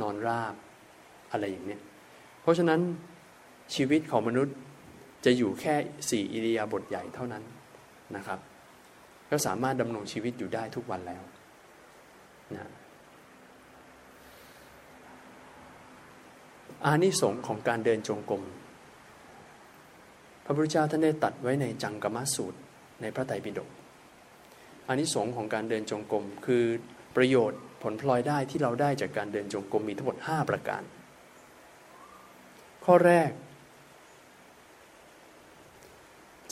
[0.00, 0.54] นอนราบ
[1.32, 1.80] อะไรอย่างเนี้ย
[2.42, 2.80] เพราะฉะนั้น
[3.74, 4.56] ชีวิตของมนุษย์
[5.24, 5.74] จะอยู่แค่
[6.10, 7.42] สี่อิริยาบถใหญ่เท่านั้น
[8.16, 8.38] นะครับ
[9.30, 11.22] ก็สามารถดำรงชีวิตอยู่ได้ทุกวันแล้ว
[12.54, 12.70] นะ
[16.84, 18.42] อานิสงส์ของการเดินจงกรม
[20.44, 22.58] พระพุทธเจ้าท่านได้ตัดไว้ในจังกรมสูตร
[23.00, 23.68] ในพระไตรปิฎก
[24.88, 26.64] อานิสงส์ของการเดินจงกรมคือ
[27.16, 27.60] ประโยชน์
[27.92, 30.82] ลพลอยได้ที่เราได้จากการเดินจงกรมมีทั้งหมด 5 ประการ
[32.84, 33.30] ข้อแรก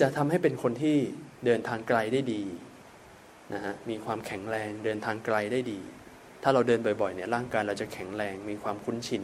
[0.00, 0.96] จะทำให้เป็นคนที่
[1.44, 2.42] เดินทางไกลได้ดี
[3.54, 5.80] นะฮะมีความแข็งแรงเดินทางไกลได้ดี
[6.42, 9.22] ถ้าเราเดินบ่อยๆเนี่ยร่างกายเราจะแข็งแรงมีความคุ้นชิน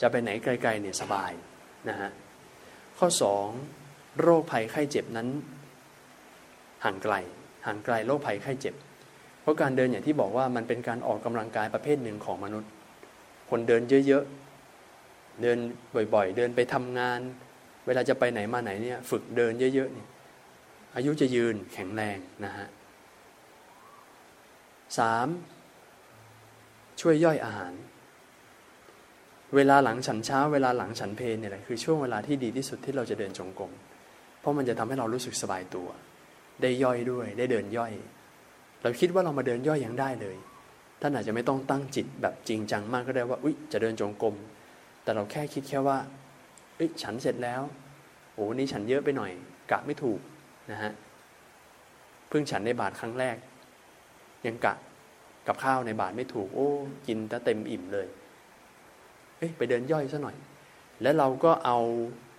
[0.00, 1.32] จะไปไหนไกลๆเนี่ยสบาย
[1.88, 2.10] นะฮะ
[2.98, 3.08] ข้อ
[3.64, 5.28] 2 โรคภัยไข้เจ็บนั้น
[6.84, 7.14] ห่างไกล
[7.66, 8.74] ห่างไกลโรคภัยไข้เจ็บ
[9.46, 12.70] เพราะการเดินอย่างที่บอกว่ามันเป็นการออกกำลังกายประเภทหนึ่งของมนุษย์
[13.50, 15.58] คนเดินเยอะๆ เดิน
[16.14, 17.20] บ่อยๆ เดินไปทำงาน
[17.86, 20.08] เวลาจะไปไหนมาไหนเนี่ยฝึกเดินเยอะๆเนี่ย
[20.96, 22.66] อายุจะยืนแข็งแรงนะฮะ
[24.98, 25.28] สาม
[27.00, 27.72] ช่วยย่อยอาหาร
[29.54, 33.72] เวลาหลังฉันเช้า เวลาหลังฉันเพลเนี่ยแหละคือช่วงเวลาที่ดีที่สุดที่เราจะเดินจงกรม
[34.40, 35.88] เพราะมันจะทำให้เรารู้สึกสบายตัว
[36.62, 37.92] ได้ย่อยด้วย ได้เดินย่อย
[38.86, 40.36] เราคิดว่าเรามาเดินย่อยยังได้เลย
[41.00, 44.34] ท่านอาจจะไม่ต้องตั้งจิตแบบจริงจังมากก็ได้ว่าอุ๊ยจะเดินจงกรม
[45.02, 45.98] แต่เราแค่คิดแค่ว่า
[46.76, 47.62] เอ้ยฉันเสร็จแล้ว
[48.34, 49.32] โอ้นี่ฉันเยอะไปหน่อย
[49.70, 50.20] กะไม่ถูก
[50.70, 50.92] นะฮะ
[52.28, 53.36] เพิ่งฉันในบาทครั้งแรก
[54.46, 54.74] ยังกะ
[55.46, 56.68] กับข้าวในบาทไม่ถูก โอ้
[57.06, 58.06] กินแต่เต็มอิ่มเลย
[59.38, 60.36] เอ้ยไปเดินย่อยซะหน่อย
[61.02, 61.78] แล้วเราก็เอา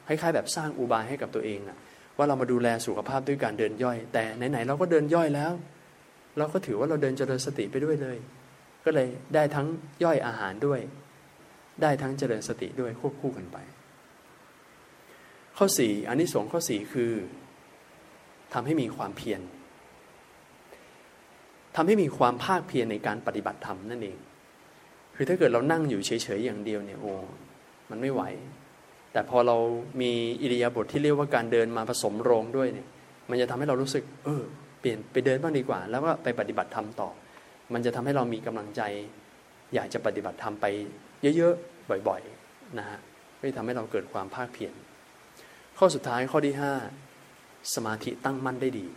[0.07, 1.77] คล้ายๆแบบสร้างอุบายให้กับตัวเองนะ
[2.17, 5.53] ว่าเรามาดูแลสุขภาพด้วยการเดินย่อย แต่ไหนๆเราก็เดินย่อยแล้ว
[6.37, 8.17] เราก็ถือว่าเราเดินเจริญสติไปด้วยเลย
[8.85, 9.67] ก็เลยได้ทั้ง
[10.03, 10.81] ย่อยอาหารด้วย
[11.81, 13.57] ได้ทั้งเจริญสติด้วยควบคู่กันไป
[15.57, 17.11] ข้อสี่อันนี้สงข้อสี่คือ
[18.53, 19.41] ทำให้มีความเพียร
[21.75, 24.17] ทำให้มีความภาคเพียรในการปฏิบัติธรรมนั่นเอง
[25.15, 27.13] คือถ้าเกิดเรานั่งอยู่เฉยๆอย่างเดียวเนี่ยโอ้
[27.89, 28.23] มันไม่ไหว
[29.11, 29.57] แต่พอเรา
[30.01, 32.87] มีอิริยาบถทที่เรียกว่าการเดินมาผสมโรงด้วยเนี่ย
[33.29, 34.43] มันจะทำให้เรารู้สึก เออ
[34.79, 37.09] เปลี่ยนไปเดินบ้างดีกว่า แล้วก็ไปปฏิบัติธรรมต่อ
[37.73, 38.81] มันจะทำให้เรามีกำลังใจ
[39.73, 40.65] อยากจะปฏิบัติธรรมไป
[41.37, 42.99] เยอะๆบ่อยๆนะฮะ
[43.39, 44.73] ก็จะทำให้เราเกิดความภาคเพียร
[45.77, 46.73] ข้อสุดท้ายข้อที่ห้า
[47.75, 48.87] สมาธิตั้งมั่นได้ดี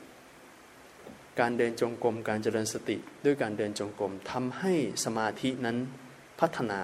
[1.40, 4.72] การเดินจงกรมการเจริญสติด้วยการเดินจงกรมทำให้
[5.04, 5.76] สมาธินั้น
[6.40, 6.80] พัฒนา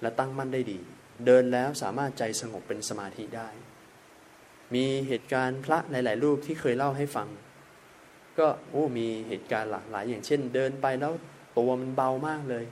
[0.00, 0.80] และตั้งมั่นได้ดี
[1.26, 3.48] เดินแล้วสามารถใจสงบเป็นสมาธิได้
[4.74, 7.28] มีเหตุการณ์พระหลาย ๆ รูปที่เคยเล่าให้ฟัง
[8.40, 11.12] ก็โอ้มีเหตุการณ์หลากหลาย อย่างเช่น เดินไปแล้ว
[11.58, 12.64] ตัวมันเบามากเลย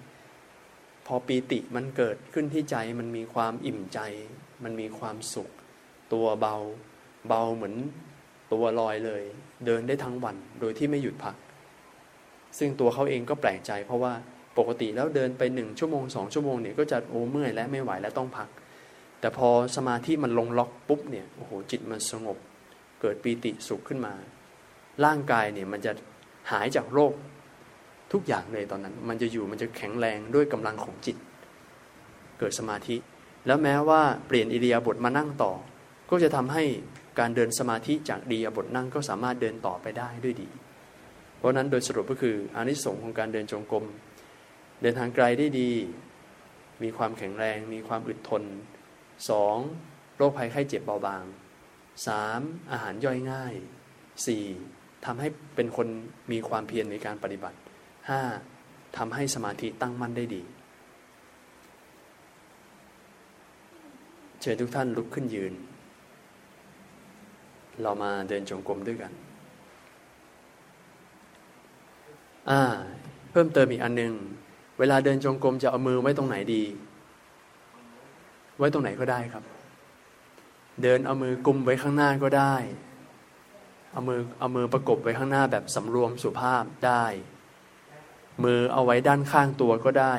[1.07, 3.99] พอปีติมันเกิดขึ้นที่ใจมันมีความอิ่มใจ
[4.65, 5.49] มันมีความสุข
[6.13, 6.57] ตัวเบา
[7.29, 7.75] เบาเหมือน
[8.53, 9.23] ตัวลอยเลย
[9.67, 11.37] เดินได้ทั้งวันโดยที่ไม่หยุดพัก
[12.59, 14.13] ซึ่งตัวเขาเองก็แปลกใจ เพราะว่า
[14.59, 18.49] ปกติแล้วเดินไปหนึ่งชั่วโมงสองชั่วโมงเนี่ยก็จะโอ้เมื่อยและไม่ไหวและต้องพัก
[19.21, 22.39] แต่พอสมาธิมันลงล็อกปุ๊บเนี่ยโอ้โหจิตมันสงบ
[23.01, 24.15] เกิดปีติสุขขึ้นมา
[25.05, 25.93] ร่างกายเนี่ยมันจะ
[26.51, 27.13] หายจากโรค
[28.13, 31.17] ทุกอย่างเลยตอนนั้น มันจะอยู่มันจะแข็งแรงด้วยกำลังของจิต
[32.39, 32.97] เกิดสมาธิ
[33.47, 35.53] แล้วแม้ว่าเปลี่ยนอิริยาบถมานั่งต่อ
[36.11, 36.65] ก็จะทำให้
[37.19, 40.49] การเดินสมาธิจากดีบทนั่งก็สามารถเดินต่อไปได้ด้วยดี
[41.39, 43.85] เพราะนั้นโดยสรุปก็คืออานิสงส์ของการเดินจงกรม
[44.83, 45.71] เดินทางไกลได้ดี
[46.83, 48.43] มีความแข็งแรง มีความอดทน
[49.31, 49.57] สอง
[50.17, 51.25] โรคภัยไข้เจ็บเบาบาง
[52.07, 53.55] สามอาหารย่อยง่าย
[54.27, 54.45] สี่
[55.07, 55.87] ทำให้เป็นคน
[56.33, 57.57] มีความเพียรในการปฏิบัติ
[58.09, 58.21] ห้า
[58.97, 60.43] ทำให้สมาธิตั้งมั่นได้ดี
[64.41, 65.53] เชิญทุกท่านลุกขึ้นยืน
[67.83, 69.13] เรามาเดินจงกรมด้วยกัน
[72.51, 72.61] อ่า
[73.31, 74.13] เพิ่มเติมอีกอันหนึ่ง
[74.79, 76.63] เวลาเดินจงกรมจะเอามือไว้ตรงไหนดี
[78.59, 79.45] ไว้ตรงไหนก็ได้ครับ
[80.83, 82.55] เดินเอามือกุมไว้ข้างหน้าก็ได้
[83.99, 87.05] เอามือเอามือประกบไว้ข้างหน้าแบบสำรวมสุภาพได้
[88.45, 90.15] มือเอาไว้ด้านข้างตัวก็ได้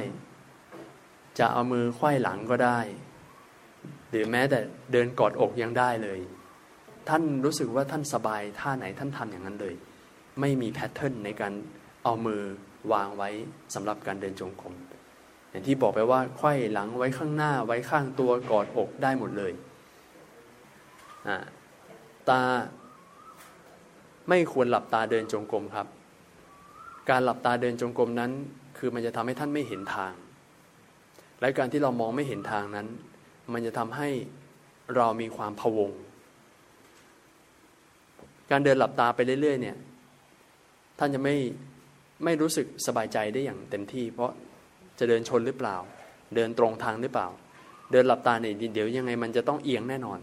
[1.40, 2.80] จะเอามือควยหลังก็ได้
[4.10, 4.60] หรือแม้แต่
[4.92, 6.20] เดินกอดอกยังได้เลย
[7.10, 9.76] ท่านรู้สึกว่าท่านสบายท่าไหนท่านทำอย่างนั้นเลย
[10.40, 11.54] ไม่มีแพทเทิร์นในการ
[12.04, 12.42] เอามือ
[12.94, 13.30] วางไว้
[13.74, 14.74] สำหรับการเดินจงกรม
[15.50, 19.54] อย่างที่บอกไปว่าไขว้หลังไว้ข้างหน้าไว้ข้างตัวกอดอกได้หมดเลย
[22.30, 22.42] ตา
[24.30, 25.88] ไม่ควรหลับตาเดินจงกรมครับ
[27.10, 28.32] การหลับตาเดินจงกรมนั้น
[28.78, 30.14] คือมันจะทำให้ท่านไม่เห็นทาง
[31.40, 32.88] และการที่เรามองไม่เห็นทางนั้น
[33.54, 34.10] มันจะทำให้
[34.96, 35.92] เรามีความพะวง
[38.52, 39.78] การเดินหลับตาไปเรื่อยๆเนี่ย
[41.00, 41.36] ท่านจะไม่
[42.24, 44.32] ไม่รู้สึกสบายใจได้อย่างเต็มที่ เพราะ
[45.00, 45.76] จะเดินชนหรือเปล่า
[46.36, 47.28] เดินตรงทางหรือเปล่า
[47.92, 50.20] เดินหลับตาเนี่ยเดี๋ยวยังไงมันจะต้องเอียงแน่นอน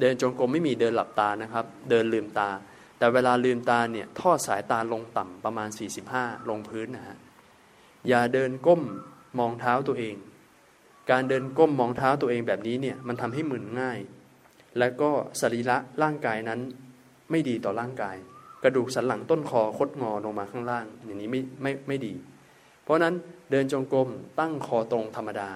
[0.00, 2.50] เดินจงกรมไม่มีเดินหลับตานะครับ เดินลืมตา
[2.98, 5.68] แต่เวลาลืมตาเนี่ยทอดสายตาลงต่ำประมาณ
[6.08, 7.18] 45 ลงพื้นนะฮะ
[8.08, 8.82] อย่าเดินก้ม
[9.38, 10.14] มองเท้าตัวเอง
[11.10, 13.98] การเดินก้มมองเท้าตัวเองแบบนี้เนี่ยมันทำให้มึนง่าย
[14.78, 16.60] แล้วก็สรีระร่างกายนั้น
[17.30, 18.16] ไม่ดีต่อร่างกาย
[18.62, 22.14] กระดูกสันหลังต้นคอคดงอลงมาข้างล่าง อย่างนี้ไม่ไม่ไม่ดี
[22.84, 23.14] เพราะนั้น
[23.50, 24.08] เดินจงกรม
[24.40, 25.50] ตั้งคอตรงธรรมดา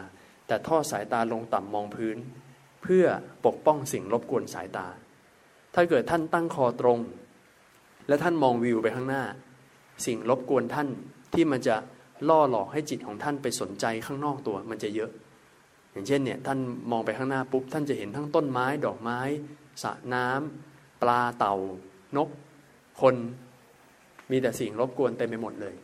[0.46, 2.16] แต่ทอดสายตาลงต่ำมองพื้น
[2.86, 3.06] เพื่อ
[3.46, 4.86] ปกป้องสิ่งรบกวนสายตา
[5.74, 6.98] ถ้าเกิดท่านตั้งคอตรง
[8.08, 9.24] และท่านมองวิวไปข้างหน้า
[10.06, 10.88] สิ่งรบกวนท่าน
[11.34, 11.76] ที่มันจะ
[12.28, 15.10] ล่อหลอกให้จิตของท่านไปสนใจข้างนอกตัวมันจะเยอะ
[15.92, 16.58] อย่างเช่นเนี่ยท่าน
[16.90, 19.20] มองไปข้างหน้าปุ๊บท่านจะเห็นทั้งต้นไม้ ดอกไม้
[19.82, 21.54] สระน้ำปลาเต่า
[22.16, 22.28] นก
[23.00, 23.14] คน
[24.30, 25.74] มีแต่สิ่งรบกวนเต็มไปหมดเลย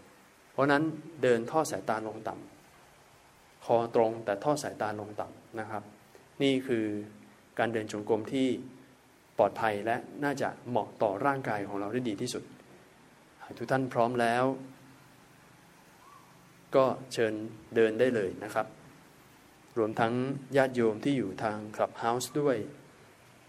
[0.53, 0.83] เพราะนั้น
[1.23, 2.35] เดินทอดสายตาลงต่
[3.65, 5.83] คอตรงแต่ทอดสายตาลงต่ำนะครับ
[6.43, 6.85] นี่คือ
[7.59, 8.49] การเดินจงกรมที่
[9.39, 12.45] ปลอดภัยและน่าจะเหมาะต่อร่างกายของเราได้ดีที่สุด
[13.43, 14.45] หากทุกท่านพร้อมแล้ว
[16.77, 17.33] ก็เชิญ
[17.77, 18.67] เดินได้เลยนะครับ
[19.79, 20.13] รวมทั้ง
[20.57, 22.57] ญาติโยมที่อยู่ทางคลับเฮาส์ด้วย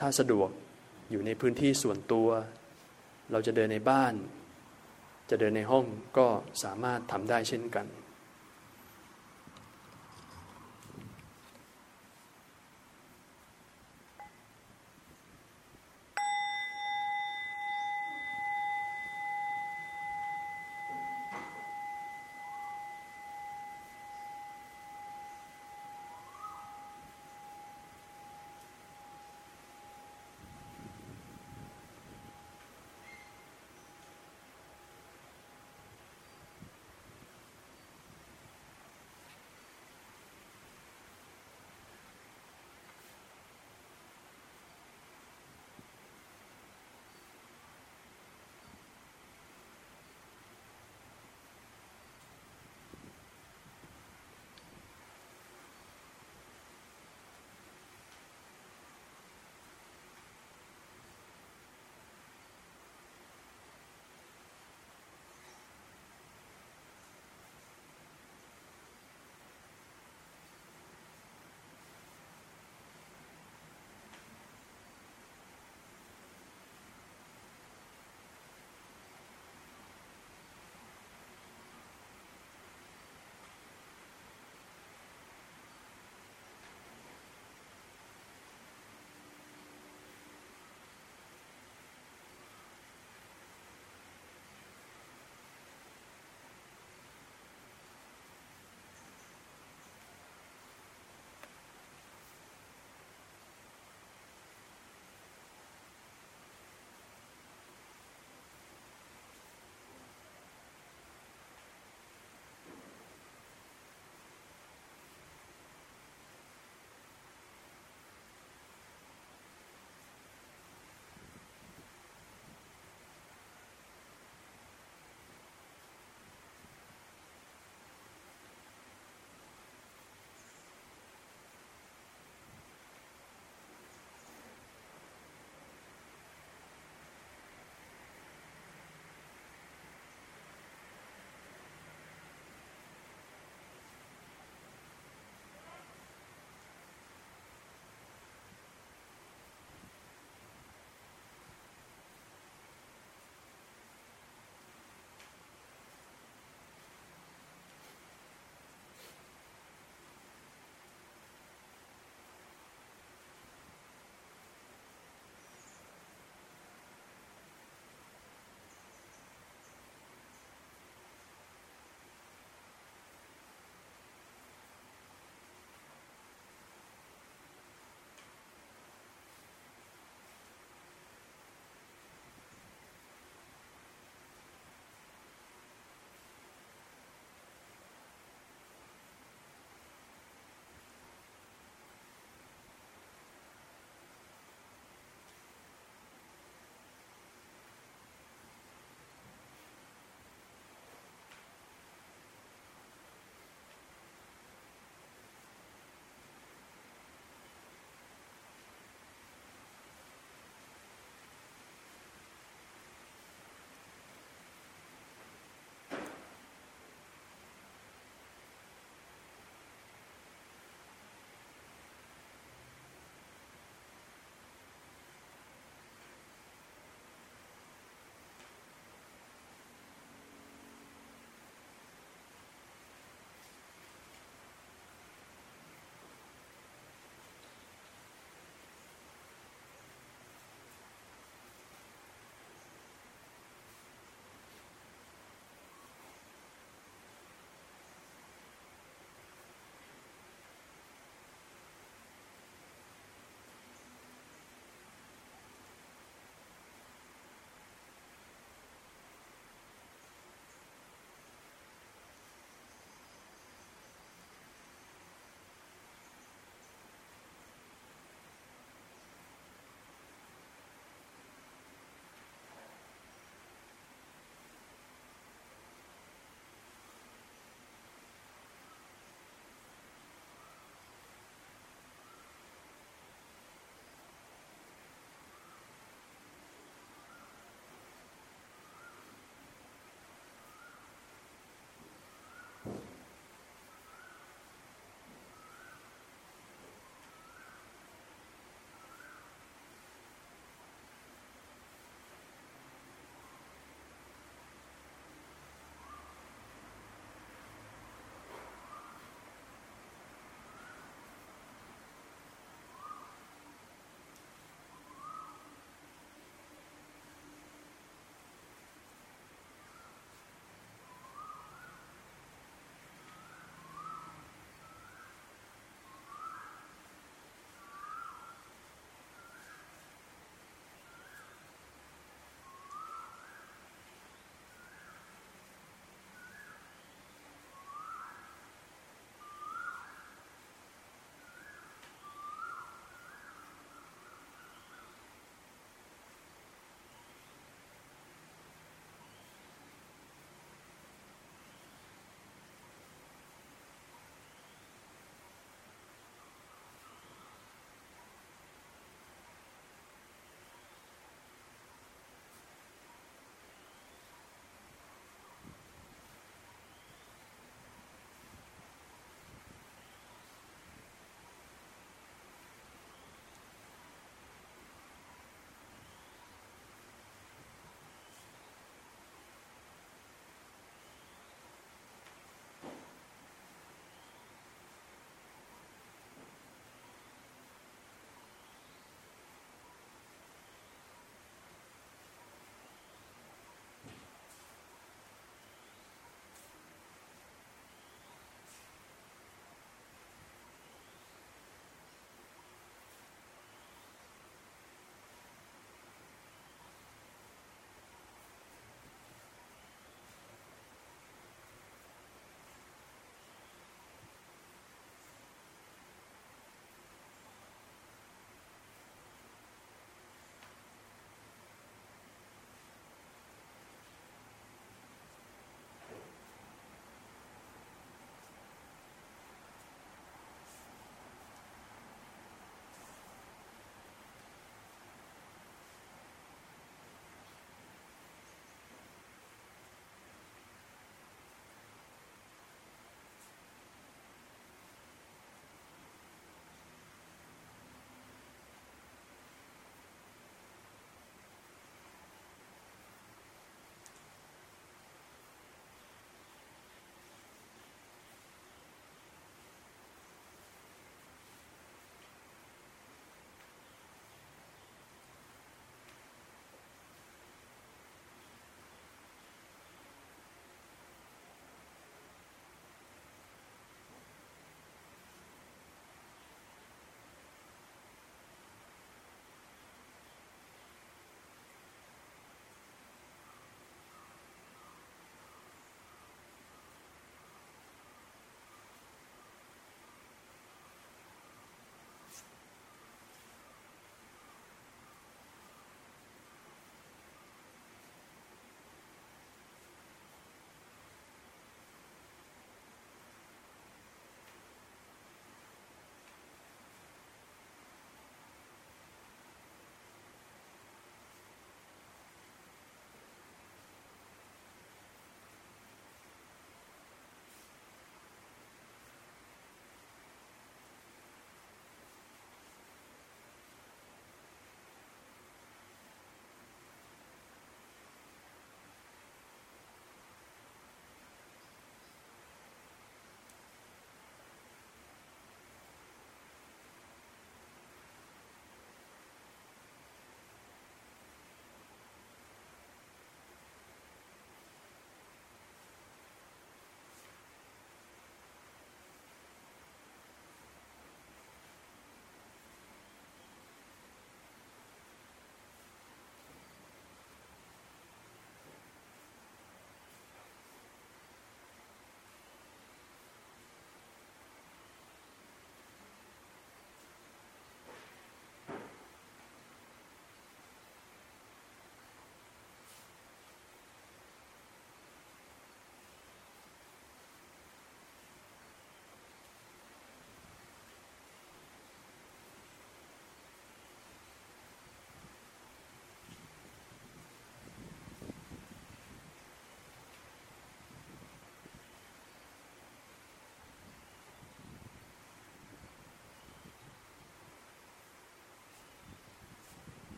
[0.00, 0.50] ถ้าสะดวก
[1.10, 2.28] อยู่ในพื้นที่ส่วนตัว
[3.30, 4.14] เราจะเดินในบ้าน
[5.30, 5.84] จะเดินในห้อง
[6.18, 6.26] ก็
[6.64, 7.86] สามารถทำได้เช่นกัน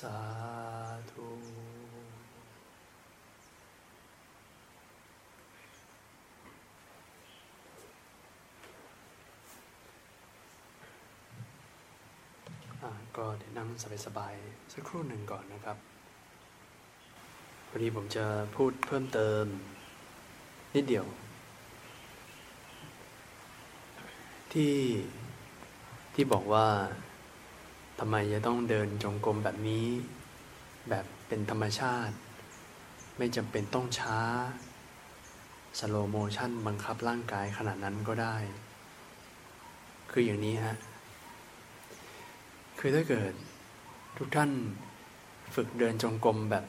[0.00, 0.18] สา
[1.10, 1.26] ธุ
[13.16, 13.68] ก็เดี๋ยวนั่ง
[14.06, 15.76] สบายๆสักครู่หนึ่งก่อนนะครับ
[17.70, 18.24] วันนี้ผมจะ
[18.56, 19.44] พูดเพิ่มเติม
[20.74, 21.06] นิดเดียว
[24.52, 24.76] ที่
[26.14, 26.66] ที่บอกว่า
[28.02, 29.86] ทำไมจะต้องเดินจงกรมแบบนี้
[30.90, 32.14] แบบเป็นธรรมชาติ
[33.18, 34.18] ไม่จำเป็นต้องช้า
[35.78, 38.36] slow motion บังคับร่างกายขนาดนั้นก็ได้
[40.10, 40.76] คืออย่างนี้ฮะ
[42.78, 43.32] คือถ้าเกิด
[44.18, 44.50] ทุกท่าน
[45.54, 46.64] ฝึกเดินจงกรมแบบ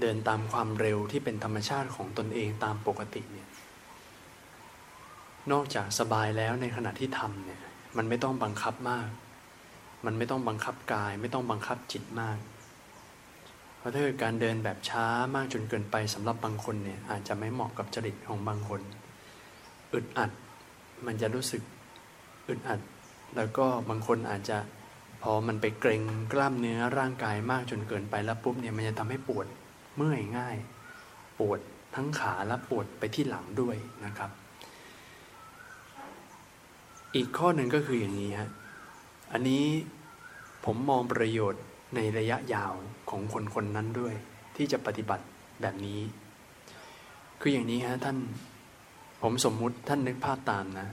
[0.00, 3.48] เดินตามความเร็วที่เป็นธรรมชาติของตนเองตามปกติเนี่ย
[5.52, 7.60] นอกจากสบายแล้วในขณะที่ทำเนี่ย
[7.96, 9.08] มันไม่ต้องบังคับมาก
[10.04, 12.38] มันไม่ต้องบังคับกาย ไม่ต้องบังคับจิตมาก
[13.78, 18.80] เพราะถ้าเกิดการเดินแบบช้ามากจนเกินไปสำหรับบางคนเนี่ยอาจจะไม่เหมาะกับจริตของบางคน
[19.92, 20.30] อึดอัด
[21.06, 21.62] มันจะรู้สึก
[22.48, 22.80] อึดอัด
[23.36, 24.58] แล้วก็บางคนอาจจะ
[25.22, 29.46] พอมันไปเกรงกล้ามเนื้อร่างกายมากจนเกินไปแล้วปุ๊บเนี่ยมันจะทำให้ปวด
[29.96, 30.56] เมื่อยง่าย
[31.38, 31.60] ปวด
[31.94, 34.30] ทั้งขาและปวดไปที่หลังด้วยนะครับ
[37.14, 38.50] อีกข้อหนึ่งก็คืออย่างนี้ฮะ
[39.32, 39.64] อันนี้
[40.64, 41.62] ผมมองประโยชน์
[41.94, 42.72] ในระยะยาว
[43.10, 44.14] ของคนคนนั้นด้วย
[44.56, 45.24] ที่จะปฏิบัติ
[45.62, 46.00] แบบนี้
[47.40, 48.18] คืออย่างนี้ฮะท่าน
[49.22, 50.88] ผมสมมุติท่านนึกภาพตามนะ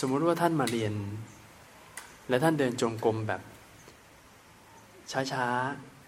[0.00, 0.94] สมมุติว่าท่านมาเรียน
[2.28, 3.40] และท่านเดินจงกรมแบบ
[5.32, 5.46] ช้า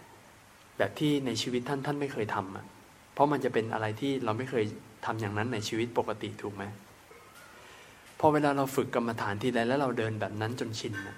[0.08, 2.64] ๆ แบบที่ในชีวิตท่านท่านไม่เคยทำอะ
[3.12, 4.64] เพราะมันจะเป็นอะไรที่เราไม่เคย
[5.06, 6.64] ทำอย่างนั้นในชีวิตปกติถูกไหม
[8.20, 11.16] พอเวลาเราฝึกกรรมฐานทีไรแล้วเราเดินแบบนั้นจนชินนะ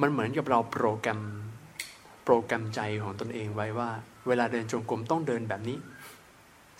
[0.00, 1.20] มันเหมือนกับเราโปรแกรม
[2.24, 3.90] โปรแกรมใจของตนเองไว้ว่า
[4.28, 5.78] เวลาเดินจงกรมต้องเดินแบบนี้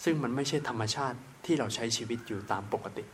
[0.05, 3.05] ซึ่งมันไม่ใช่ธรรมชาติที่เราใช้ชีวิตอยู่ตามปกติ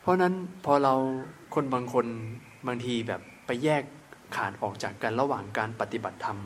[0.00, 0.34] เพราะนั้น
[0.64, 0.94] พอเรา
[1.54, 2.06] คนบางคน
[2.66, 3.82] บางทีแบบไปแยก
[4.36, 6.38] ขาดออกจากกันระหว่างการปฏิบัติธรรม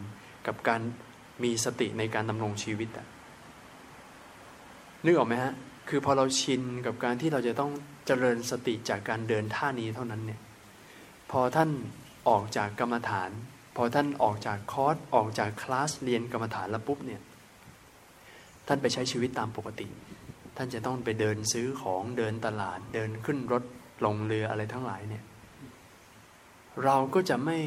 [0.46, 0.80] กับการ
[1.42, 3.06] มีสติในการดำรงชีวิตอะ
[5.05, 5.55] นึกออกไหมฮะ
[5.88, 7.72] คือพอเราชินกับการที่เราจะต้อง
[8.07, 10.40] เจริญสติจากการเดินท่านี้เท่านั้นเนี่ย
[11.30, 11.70] พอท่าน
[12.28, 13.30] ออกจากกรรมฐาน
[13.76, 17.20] พอท่านออกจากคอร์สออกจากคลาสเรียนกรรมฐานแล้วปุ๊บเนี่ย
[18.66, 19.86] ท่านไปใช้ชีวิตตามปกติ
[20.57, 23.62] ท่านจะต้องไปเดินซื้อของเดินตลาดเดินขึ้นรถ
[24.05, 25.24] ลงเรืออะไรทั้งหลายเนี่ย
[26.84, 27.59] เราก็จะไม่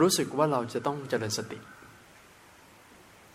[0.00, 1.58] รู้สึกว่าเราจะต้องเจริญสติ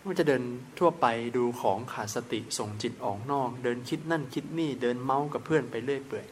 [0.06, 0.42] มันจะเดิน
[0.78, 6.26] ทั่วไปดูของขาดสติส่งจิตออกนอก เดินคิดนั่นคิดนี่เดินเมาส์กับเพื่อนไปเรื่อยเปื่อย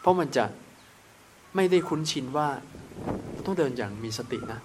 [0.00, 0.44] เพราะมันจะ
[1.56, 2.48] ไม่ได้คุ้นชินว่า
[3.44, 4.60] ต้องเดินอย่างมีสตินะ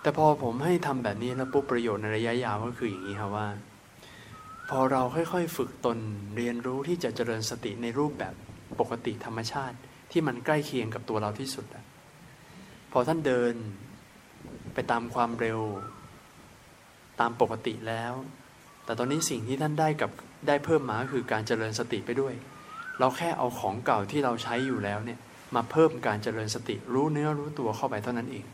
[0.00, 3.48] แต่พอผมให้ทำแบบนี้แล้วปุ๊บประโยชน์ในระยะยาวก็คืออย่างนี้ครับว่า
[4.70, 5.98] พอเราค่อยๆฝึกตน
[6.36, 8.34] เรียนรู้ที่จะเจริญสติในรูปแบบ
[8.80, 9.76] ปกติธรรมชาติ
[10.10, 11.84] ที่มันใกล้เคียงกับตัวเราที่สุดอะ
[12.92, 13.54] พอท่านเดิน
[14.74, 15.60] ไปตามความเร็ว
[17.20, 18.12] ตามปกติแล้ว
[18.84, 20.10] แต่ตอนนี้สิ่งที่ท่านได้กับ
[20.48, 22.34] ได้เพิ่มมาคือการเจริญสติไปด้วย
[22.98, 25.18] เราแค่เอาของเก่าที่เราใช้อยู่แล้วเนี่ย
[25.54, 28.44] มาเพิ่มการเจริญสติรู้เนื้อรู้ตัวเข้าไปเท่านั้นเอง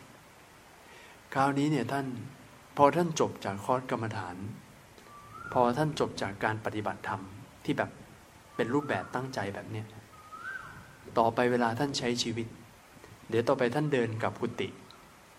[1.35, 2.07] คราวนี้เนี่ยท่าน
[2.77, 4.37] พอท่านจบจากคอร์สกรรมฐาน
[5.53, 7.23] พอท่านจบจากการปฏิบัติธรรม
[7.65, 7.91] ที่แบบ
[8.57, 9.87] เป็นรูปแบบตั้งใจแบบเนี้ย
[11.19, 12.47] ต่อไปเวลาท่านใช้ชีวิต
[13.29, 14.69] เดี๋ยวต่อไปท่านเดินกับกุฏิ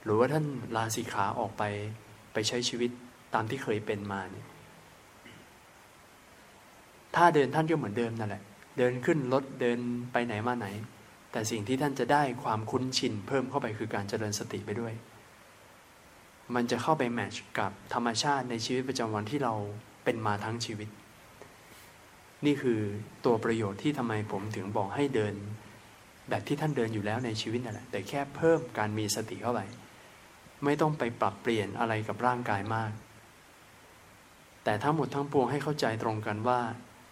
[0.03, 0.45] หรือว่าท่าน
[0.75, 1.63] ลาสีขาออกไป
[2.33, 2.91] ไปใช้ชีวิต
[3.33, 4.47] ตามที่เคยเป็นมาเนี่ย
[7.15, 8.43] ถ้าเดินท่านก็เหมือนเดิมนั่นแหละ
[8.77, 9.79] เดินขึ้นรถเดิน
[10.11, 10.67] ไปไหนมาไหน
[11.31, 14.93] แต่สิ่งที่ท่านจะได้ความคุ้นชินเพิ่มเข้าไปคือการเจริญสติไปด้วย
[16.55, 19.53] มันจะเข้าไปแมทช์กับธรรมชาติในชีวิตประจำวันที่เรา
[20.03, 20.89] เป็นมาทั้งชีวิต
[22.45, 22.79] นี่คือ
[23.25, 25.33] ตัวประโยชน์ที่ทำไมผมถึงบอกให้เดิน
[26.29, 29.59] แบบที่ท่านเดินอยู่แล้วในชีวิตนั่นแหละ แต่แค่เพิ่มการมีสติเข้าไป
[30.63, 32.91] ไม่ต้องไปปรับเปลี่ยนอะไรกับร่างกายมาก
[34.63, 36.59] แต่ทั้งหมดทั้งปวงให้เข้าใจตรงกันว่า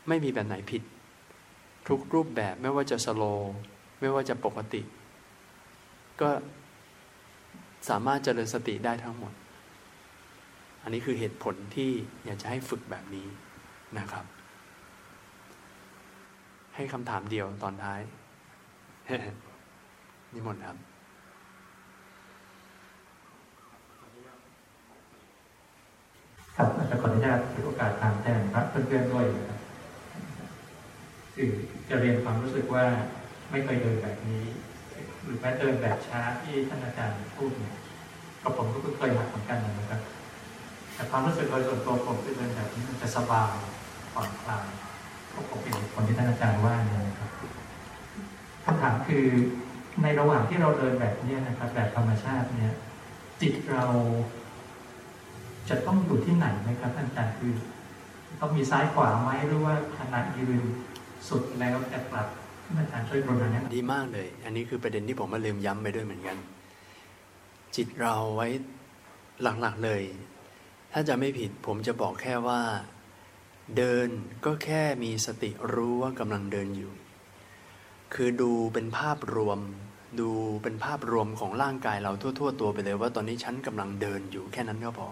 [0.08, 0.84] ไม่มีแบบไหนผิด
[1.88, 3.24] ทุกรูปแบบไม่ว่าจะสโล
[4.00, 4.82] ไม่ว่าจะปกติ
[6.22, 6.30] ก็
[7.90, 9.34] สามารถเจริญสติได้ทั้งหมด
[10.84, 11.92] อันนี้คือเหตุผลที่
[12.26, 13.28] อยากจะให้ฝึกแบบนี้
[13.98, 14.26] นะครับ
[16.76, 18.02] ให้คำถามเดียวตอนท้าย
[20.34, 20.78] นิมนต์ครับ
[26.62, 29.60] ครับจะขออนุญาตถือโอกาสทางแจ้งพระเพื่อนๆด้วยนะครับ
[31.36, 31.50] คือ
[31.90, 32.86] จะเรียนความรู้สึกว่า
[33.52, 34.44] ไม่เคยเดินแบบนี้
[35.24, 37.76] หรือแม้เดินแบบช้าที่ท่านอาจารย์พูดเนี่ย
[38.42, 40.02] กับผมก็เคยหัดเหมือนกันนะครับ
[40.94, 43.56] แต่ความรู้สึกโดยส่วนตัวผมคือเดินแบบนี้มันจะสบาย
[44.14, 44.68] ผ่อนคลาย
[45.32, 47.32] พวกผมเป็นคนที่ท่านอาจารย์ว่าเนี่ยนะครับ
[48.66, 49.26] คำถามคือ
[50.02, 52.74] ในระหว่างที่เราเดินแบบนี้นะครับ แบบธรรมชาติเนี่ย
[53.42, 53.86] จิตเรา
[55.70, 57.52] จะต้องอยู่ที่ไหนไหมครับท่านอาจารย์คือ
[58.40, 60.60] ต้องมีซ้ายขวาไหมหรือว่าขณะยืน
[61.30, 62.28] สุดแล้วจะกลับ
[62.64, 66.38] ท่านอาจารย์ช่วยกรุณาแนะนำดีมากเลย อันนี้คือประเด็นที่ผมมาลืมย้ำไปด้วยเหมือนกัน
[67.76, 68.48] จิตเราไว้
[69.42, 70.04] หลักๆเลย
[70.94, 72.62] ถ้าจะไม่ผิดผมจะบอกแค่ว่า
[73.78, 74.08] เดิน
[74.46, 76.92] ก็แค่มีสติรู้ว่ากำลังเดินอยู่
[78.14, 79.60] คือดูเป็นภาพรวม
[80.20, 80.30] ดู
[80.64, 85.08] เป็นภาพรวมของร่างกายเราทั่ว ๆ ตัวไปเลยว่าตอนนี้ฉันกำลังเดินอยู่แค่นั้นก็พอ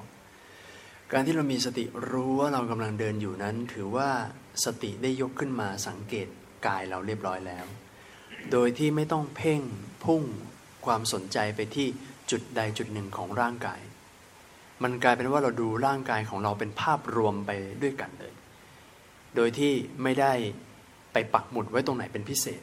[1.14, 4.10] การที่เรามีสติรู้ว่าเรากำลังเดินอยู่นั้น ถือว่า
[4.66, 6.28] สติได้ยกขึ้นมาสังเกต
[6.68, 7.66] กายเราเรียบร้อยแล้ว
[8.52, 9.62] โดยที่ไม่ต้องเพ่ง
[10.06, 10.24] พุ่ง
[10.86, 11.88] ความสนใจไปที่
[12.32, 13.82] จุดใดจุดหนึ่งของร่างกาย
[14.84, 17.52] มันกลายเป็นว่าเราดูร่างกายของเราเป็นภาพรวมไป
[17.84, 18.34] ด้วยกันเลย
[19.36, 20.34] โดยที่ไม่ได้
[21.14, 22.62] ไปปักหมุดไว้ตรงไหนเป็นพิเศษ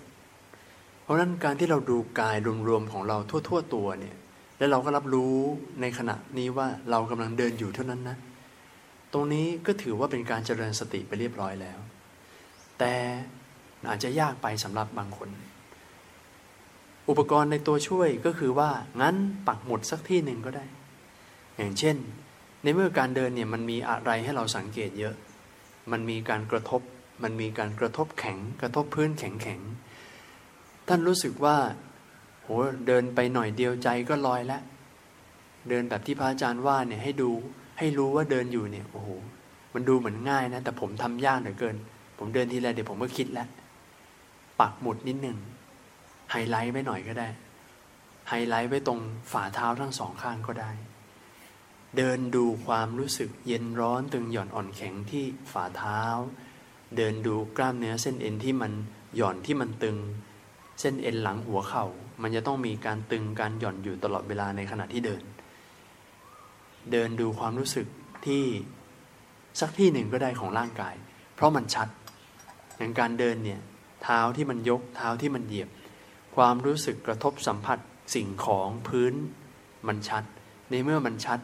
[1.02, 2.36] เพราะฉะนั้นการที่เราดูกาย
[2.68, 3.16] รวมๆของเรา
[3.48, 4.16] ทั่ว ๆ ตัวเนี่ย
[4.58, 5.34] แล้วเราก็รับรู้
[5.80, 8.16] ในขณะนี้ว่าเรากำลังเดินอยู่เท่านั้นนะ
[9.14, 11.78] ตรงนี้ก็ถือว่าเป็นการเจริญสติไปเรียบร้อยแล้ว
[12.78, 12.94] แต่
[13.88, 15.30] อาจจะยากไปสำหรับบางคน
[17.08, 20.64] อุปกรณ์ในตัวช่วยก็คือว่างั้นปักหมุดสักที่หนึ่งก็ได้
[21.56, 21.96] อย่างเช่น
[22.62, 25.14] ในเมื่อการเดินเนี่ยมันมีอะไรให้เราสังเกตเยอะ
[25.92, 26.80] มันมีการกระทบ
[27.22, 29.60] มันมีการกระทบแข็ง กระทบพื้นแข็งแข็ง
[30.88, 31.56] ท่านรู้สึกว่า
[32.42, 32.48] โห
[32.86, 34.62] เดินไปหน่อยเดียวใจก็ลอยแล้ว
[35.68, 37.30] เดินแบบที่พระอาจารย์ว่าเนี่ยให้ดู
[37.78, 39.08] ให้รู้ว่าเดินอยู่เนี่ยโอ้โห
[39.74, 41.76] มันดูเหมือนง่ายนะ แต่ผมทำยากเหลือเกิน
[42.18, 43.48] ผมเดินทีไรเดี๋ยวผมก็คิดแล้ว
[44.60, 45.38] ปักหมุดนิดหนึ่ง
[46.30, 47.28] ไฮไลท์ไว้หน่อยก็ได้
[48.28, 49.00] ไฮไลท์ไว้ตรง
[49.32, 50.70] ฝ่าเท้าทั้งสองข้างก็ได้
[51.96, 56.02] เดินดูความรู้สึกเย็นร้อนตึงหย่อนอ่อนแข็งที่ฝ่าเท้า
[56.96, 58.72] เดินดูกล้ามเนื้อเส้นเอ็นที่มัน
[59.16, 59.96] หย่อนที่มันตึง
[60.80, 61.86] เส้นเอ็นหลังหัวเข่า
[62.22, 65.22] มันจะต้องมีการตึงการหย่อนอยู่ตลอดเวลาในขณะที่เดิน
[66.92, 67.86] เดินดูความรู้สึก
[68.26, 68.44] ที่
[69.60, 70.94] สักที่หนึ่งก็ได้ของร่างกาย
[71.34, 71.88] เพราะมันชัด
[72.76, 73.60] อย่างการเดินเนี่ย
[74.02, 75.68] เท้าที่มันยกเท้าที่มันเหยียบ
[76.36, 77.78] ความรู้สึกกระทบสัมผัส
[78.14, 79.14] สิ่งของพื้น
[79.88, 80.24] มันชัด
[80.70, 81.40] ในเมื่อมันชัด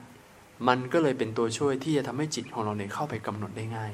[0.69, 3.93] มันก็เลยเป็นตัวช่วยที่จะทำให้จิตของเราเนี่ยเข้าไปกำหนดได้ง่าย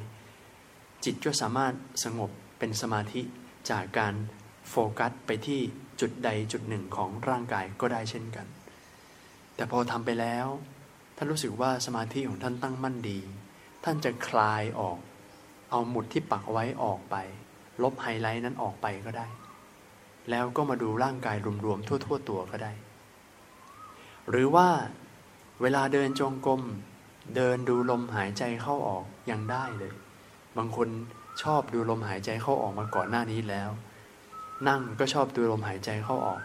[1.04, 1.74] จิตก็สามารถ
[2.04, 3.22] สงบเป็นสมาธิ
[3.70, 4.14] จากการ
[4.68, 5.60] โฟกัสไปที่
[6.00, 8.46] จุดใดจุดหนึ่งของร่างกายก็ได้เช่นกัน
[9.54, 10.46] แต่พอทำไปแล้ว
[11.16, 13.18] ท่านรู้สึกว่าสมาธิของท่านตั้งมั่นดี
[13.84, 14.98] ท่านจะคลายออก
[15.70, 17.16] เอาหมุดที่ปักไว้ออกไป
[17.82, 19.26] ลบไฮไลท์นั้นออกไปก็ได้
[20.30, 22.72] แล้วก็มาดูร่างกายรวมๆทั่ว ๆ ตัวก็ได้
[24.30, 24.68] หรือว่า
[25.62, 26.62] เวลาเดินจงกรม
[27.36, 29.92] เดินดูลมหายใจเข้าออกยังได้เลย
[30.56, 30.88] บางคน
[31.42, 33.70] ชอบดูลมหายใจเข้าออกมาก่อนหน้านี้แล้ว
[34.68, 36.40] นั่งก็ชอบดูลมหายใจเข้าออก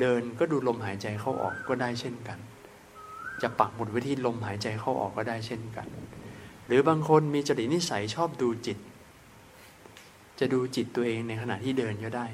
[0.00, 2.38] เดินก็ดูลมหายใจเข้าออกก็ได้เช่นกัน
[3.42, 5.86] จะปักหมุดไว้ที่ลมหายใจเข้าออกก็ได้เช่นกัน
[6.66, 8.78] หรือบางคนมีจริตนิสัยชอบดูจิต
[10.38, 12.26] จะดูจิตตัวเองในขณะที่เดินก็ได้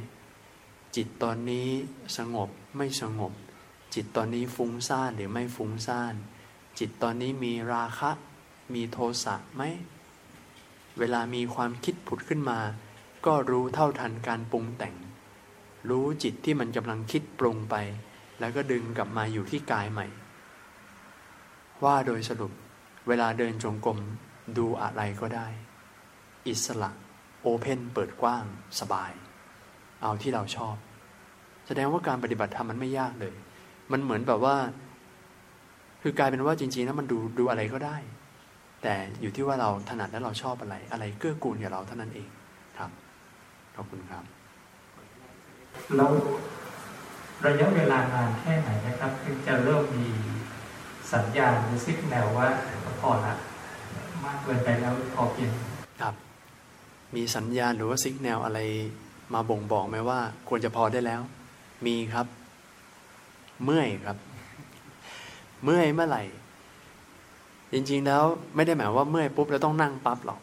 [0.96, 1.68] จิตตอนนี้
[2.16, 3.32] สงบไม่สงบ
[3.94, 6.14] จิตตอนนี้ฟุ้งซ่านหรือไม่ฟุ้งซ่าน
[6.78, 8.10] จิตตอนนี้มีราคะ
[8.74, 9.62] มีโทสะไหม
[10.98, 12.60] เวลามีความคิดผุดขึ้นมา
[13.26, 14.94] ก็รู้เท่าทันการปรุงแต่ง
[15.88, 17.76] รู้จิตที่มันกำลังคิดปรุงไป
[18.40, 20.06] แล้วก็ดึงกลับมาอยู่ที่กายใหม่
[21.84, 22.52] ว่าโดยสรุป
[23.08, 23.98] เวลาเดินจงกรม
[24.58, 25.48] ดูอะไรก็ได้
[26.48, 26.90] อิสระ
[27.40, 28.44] โอเพนเปิดกว้าง
[28.80, 29.12] สบาย
[30.02, 30.76] เอาที่เราชอบ
[31.66, 33.34] แสดงว่าการปฏิบัติธรรมมันไม่ยากเลย
[33.92, 34.56] มันเหมือนแบบว่า
[36.02, 37.96] คือกลายเป็นว่าจริงๆแล้วมันดูดูอะไรก็ได้
[38.82, 42.28] แต่อยู่ที่ว่าเราถนัดและเราชอบอะไร อะไรเกื้อกูลกับเราเท่านั้นเอง
[42.78, 42.90] ครับ
[43.76, 44.24] ขอบคุณครับ
[45.96, 46.12] แล้ว
[47.46, 50.08] ระยะเวลานานแค่ไหนนะครับ ถึงจะเริ่มมี
[51.14, 52.46] สัญญาณหรือซิกแนวว่า
[53.00, 53.34] พอละ
[54.24, 55.50] มากเกินไปแล้วพอเพียง
[56.00, 56.14] ครับ
[57.14, 58.60] มีสัญญาณหรือว่าสิกแนวอะไร
[59.34, 61.20] มาบ่งบอกไหมว่า ควรจะพอได้แล้ว
[61.86, 62.26] มีครับ
[63.64, 64.16] เมื่อยครับ
[65.64, 66.22] เมื่อยเมื่อไหร่
[67.72, 68.22] จริงๆแล้ว
[68.56, 70.40] ไม่ได้หมายว่าเมื่อยปุ๊บแล้วต้องนั่งปั๊บหรอก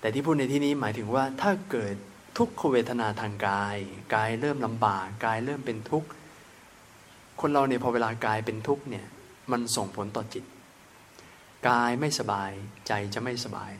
[0.00, 1.94] แต่ที่พูดในที่นี้หมายถึงว่าถ้าเกิด
[2.38, 3.76] ทุกขเวทนาทางกาย
[4.14, 6.08] กายเริ่มลำบาก กายเริ่มเป็นทุกข์
[7.40, 9.06] คนเราเนี่ยพอเวลากายเป็นทุกข์เนี่ย
[9.50, 10.44] มันส่งผลต่อจิต
[11.68, 12.50] กายไม่สบาย
[12.88, 13.72] ใจจะไม่สบาย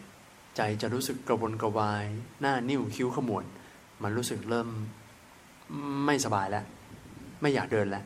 [0.57, 2.07] ใจจะรู้สึกกระวนกระวาย
[2.41, 3.45] หน้านิ้วคิ้วขมวด
[4.03, 4.69] มันรู้สึกเริ่ม
[6.07, 6.65] ไม่สบายแล้ว
[7.41, 8.05] ไม่อยากเดินแล้ว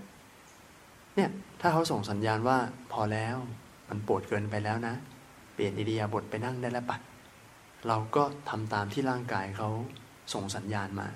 [1.16, 1.30] เนี่ย
[1.60, 2.58] ถ้าเขาส่งสัญญาณว่า
[2.92, 3.36] พอแล้ว
[3.88, 4.94] มันปวดเกินไปแล้วนะ
[5.54, 6.98] เปลี่ยนอิริยาบถไปนั่งได้แล้วปะ
[7.88, 9.68] เราก็ทำตามที่ร่างกายเขา
[10.34, 11.08] ส่งสัญญาณมา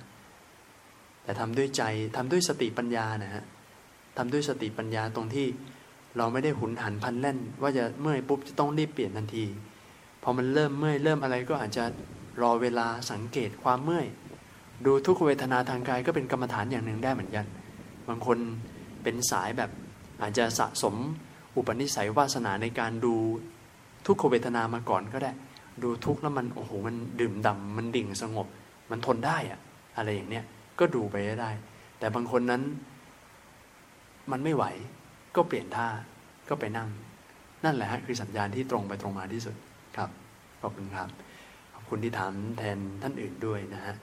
[1.22, 1.82] แต่ทำด้วยใจ
[2.16, 3.44] ทำด้วยสติปัญญานะฮะ
[4.16, 5.46] ทำด้วยสติปัญญาตรงที่
[6.16, 9.44] เราไม่ได้หุนหันพันแล่น ว่าจะเมื่อยปุ๊บจะต้องรีบเปลี่ยนทันที
[10.22, 11.84] พอมันเริ่มเมื่อยเริ่มอะไรก็อาจจะ
[12.42, 14.06] รอเวลาสังเกตความเมื่อย
[14.86, 17.46] ดูทุกขเวทนาทางกายก็เป็นกรรมฐานอย่างหนึ่งได้เหมือนกัน
[18.08, 18.38] บางคน
[19.02, 19.70] เป็นสายแบบ
[20.22, 20.94] อาจจะสะสม
[21.56, 23.14] อุปนิสัยวาสนาในการดู
[24.06, 25.32] ทุกขเวทนามาก่อนก็ได้
[25.82, 28.46] ดูทุกแล้วมันโอ้โหมันดื่มด่ามันดิ่งสงบ
[28.90, 29.60] มันทนได้อะ
[29.96, 30.44] อะไรอย่างเนี้ย
[30.78, 31.50] ก็ดูไปได้
[31.98, 32.62] แต่บางคนนั้น
[34.30, 34.64] มันไม่ไหว
[35.36, 35.88] ก็เปลี่ยนท่า
[36.48, 36.88] ก็ไปนั่ง
[37.64, 39.56] นั่นแหละฮะคือสัญญาณที่ตรงไปตรงมาที่สุด
[39.96, 40.10] ครับ
[40.60, 41.08] ขอบคุณครับ
[41.74, 43.94] ขอบคุณที่ถามแทนท่านอื่นด้วยนะฮะ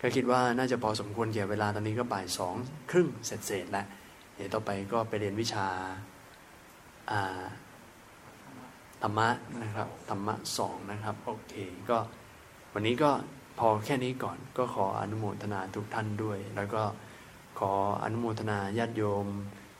[0.00, 2.54] ก็คิดว่าน่าจะพอสมควรเกี่ยวเวลาตอนนี้ก็บ่ายสอง
[2.90, 3.86] ครึ่งเสร็จเสร็จแล้ว
[4.34, 5.66] เดี๋ยวต่อไปก็ไปเรียนวิชา
[9.02, 9.28] ธรรมะ
[9.62, 11.54] นะครับธรรมะสองนะครับโอเค
[11.90, 11.98] ก็
[12.72, 13.10] วันนี้ก็
[13.58, 16.82] พอแค่นี้ก่อนก็ขออนุโมทนาทุกท่านด้วย แล้วก็
[17.58, 17.72] ขอ
[18.04, 19.26] อนุโมทนาญาติโยม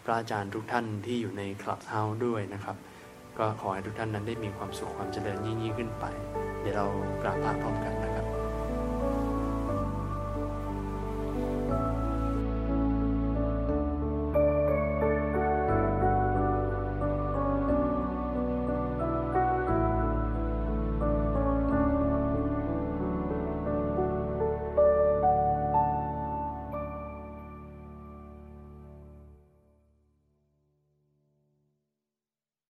[0.05, 2.77] พระอาจารย์ทุกท่านที่อยู่ในคลับเฮาส์ด้วยนะครับ
[3.39, 6.05] ก็ขอให้ทุกท่านนั้นได้มีความสุขความเจริญยิ่งขึ้นไป
[6.61, 6.87] เดี๋ยวเรา
[7.23, 8.14] กราบพระพร้อมกัน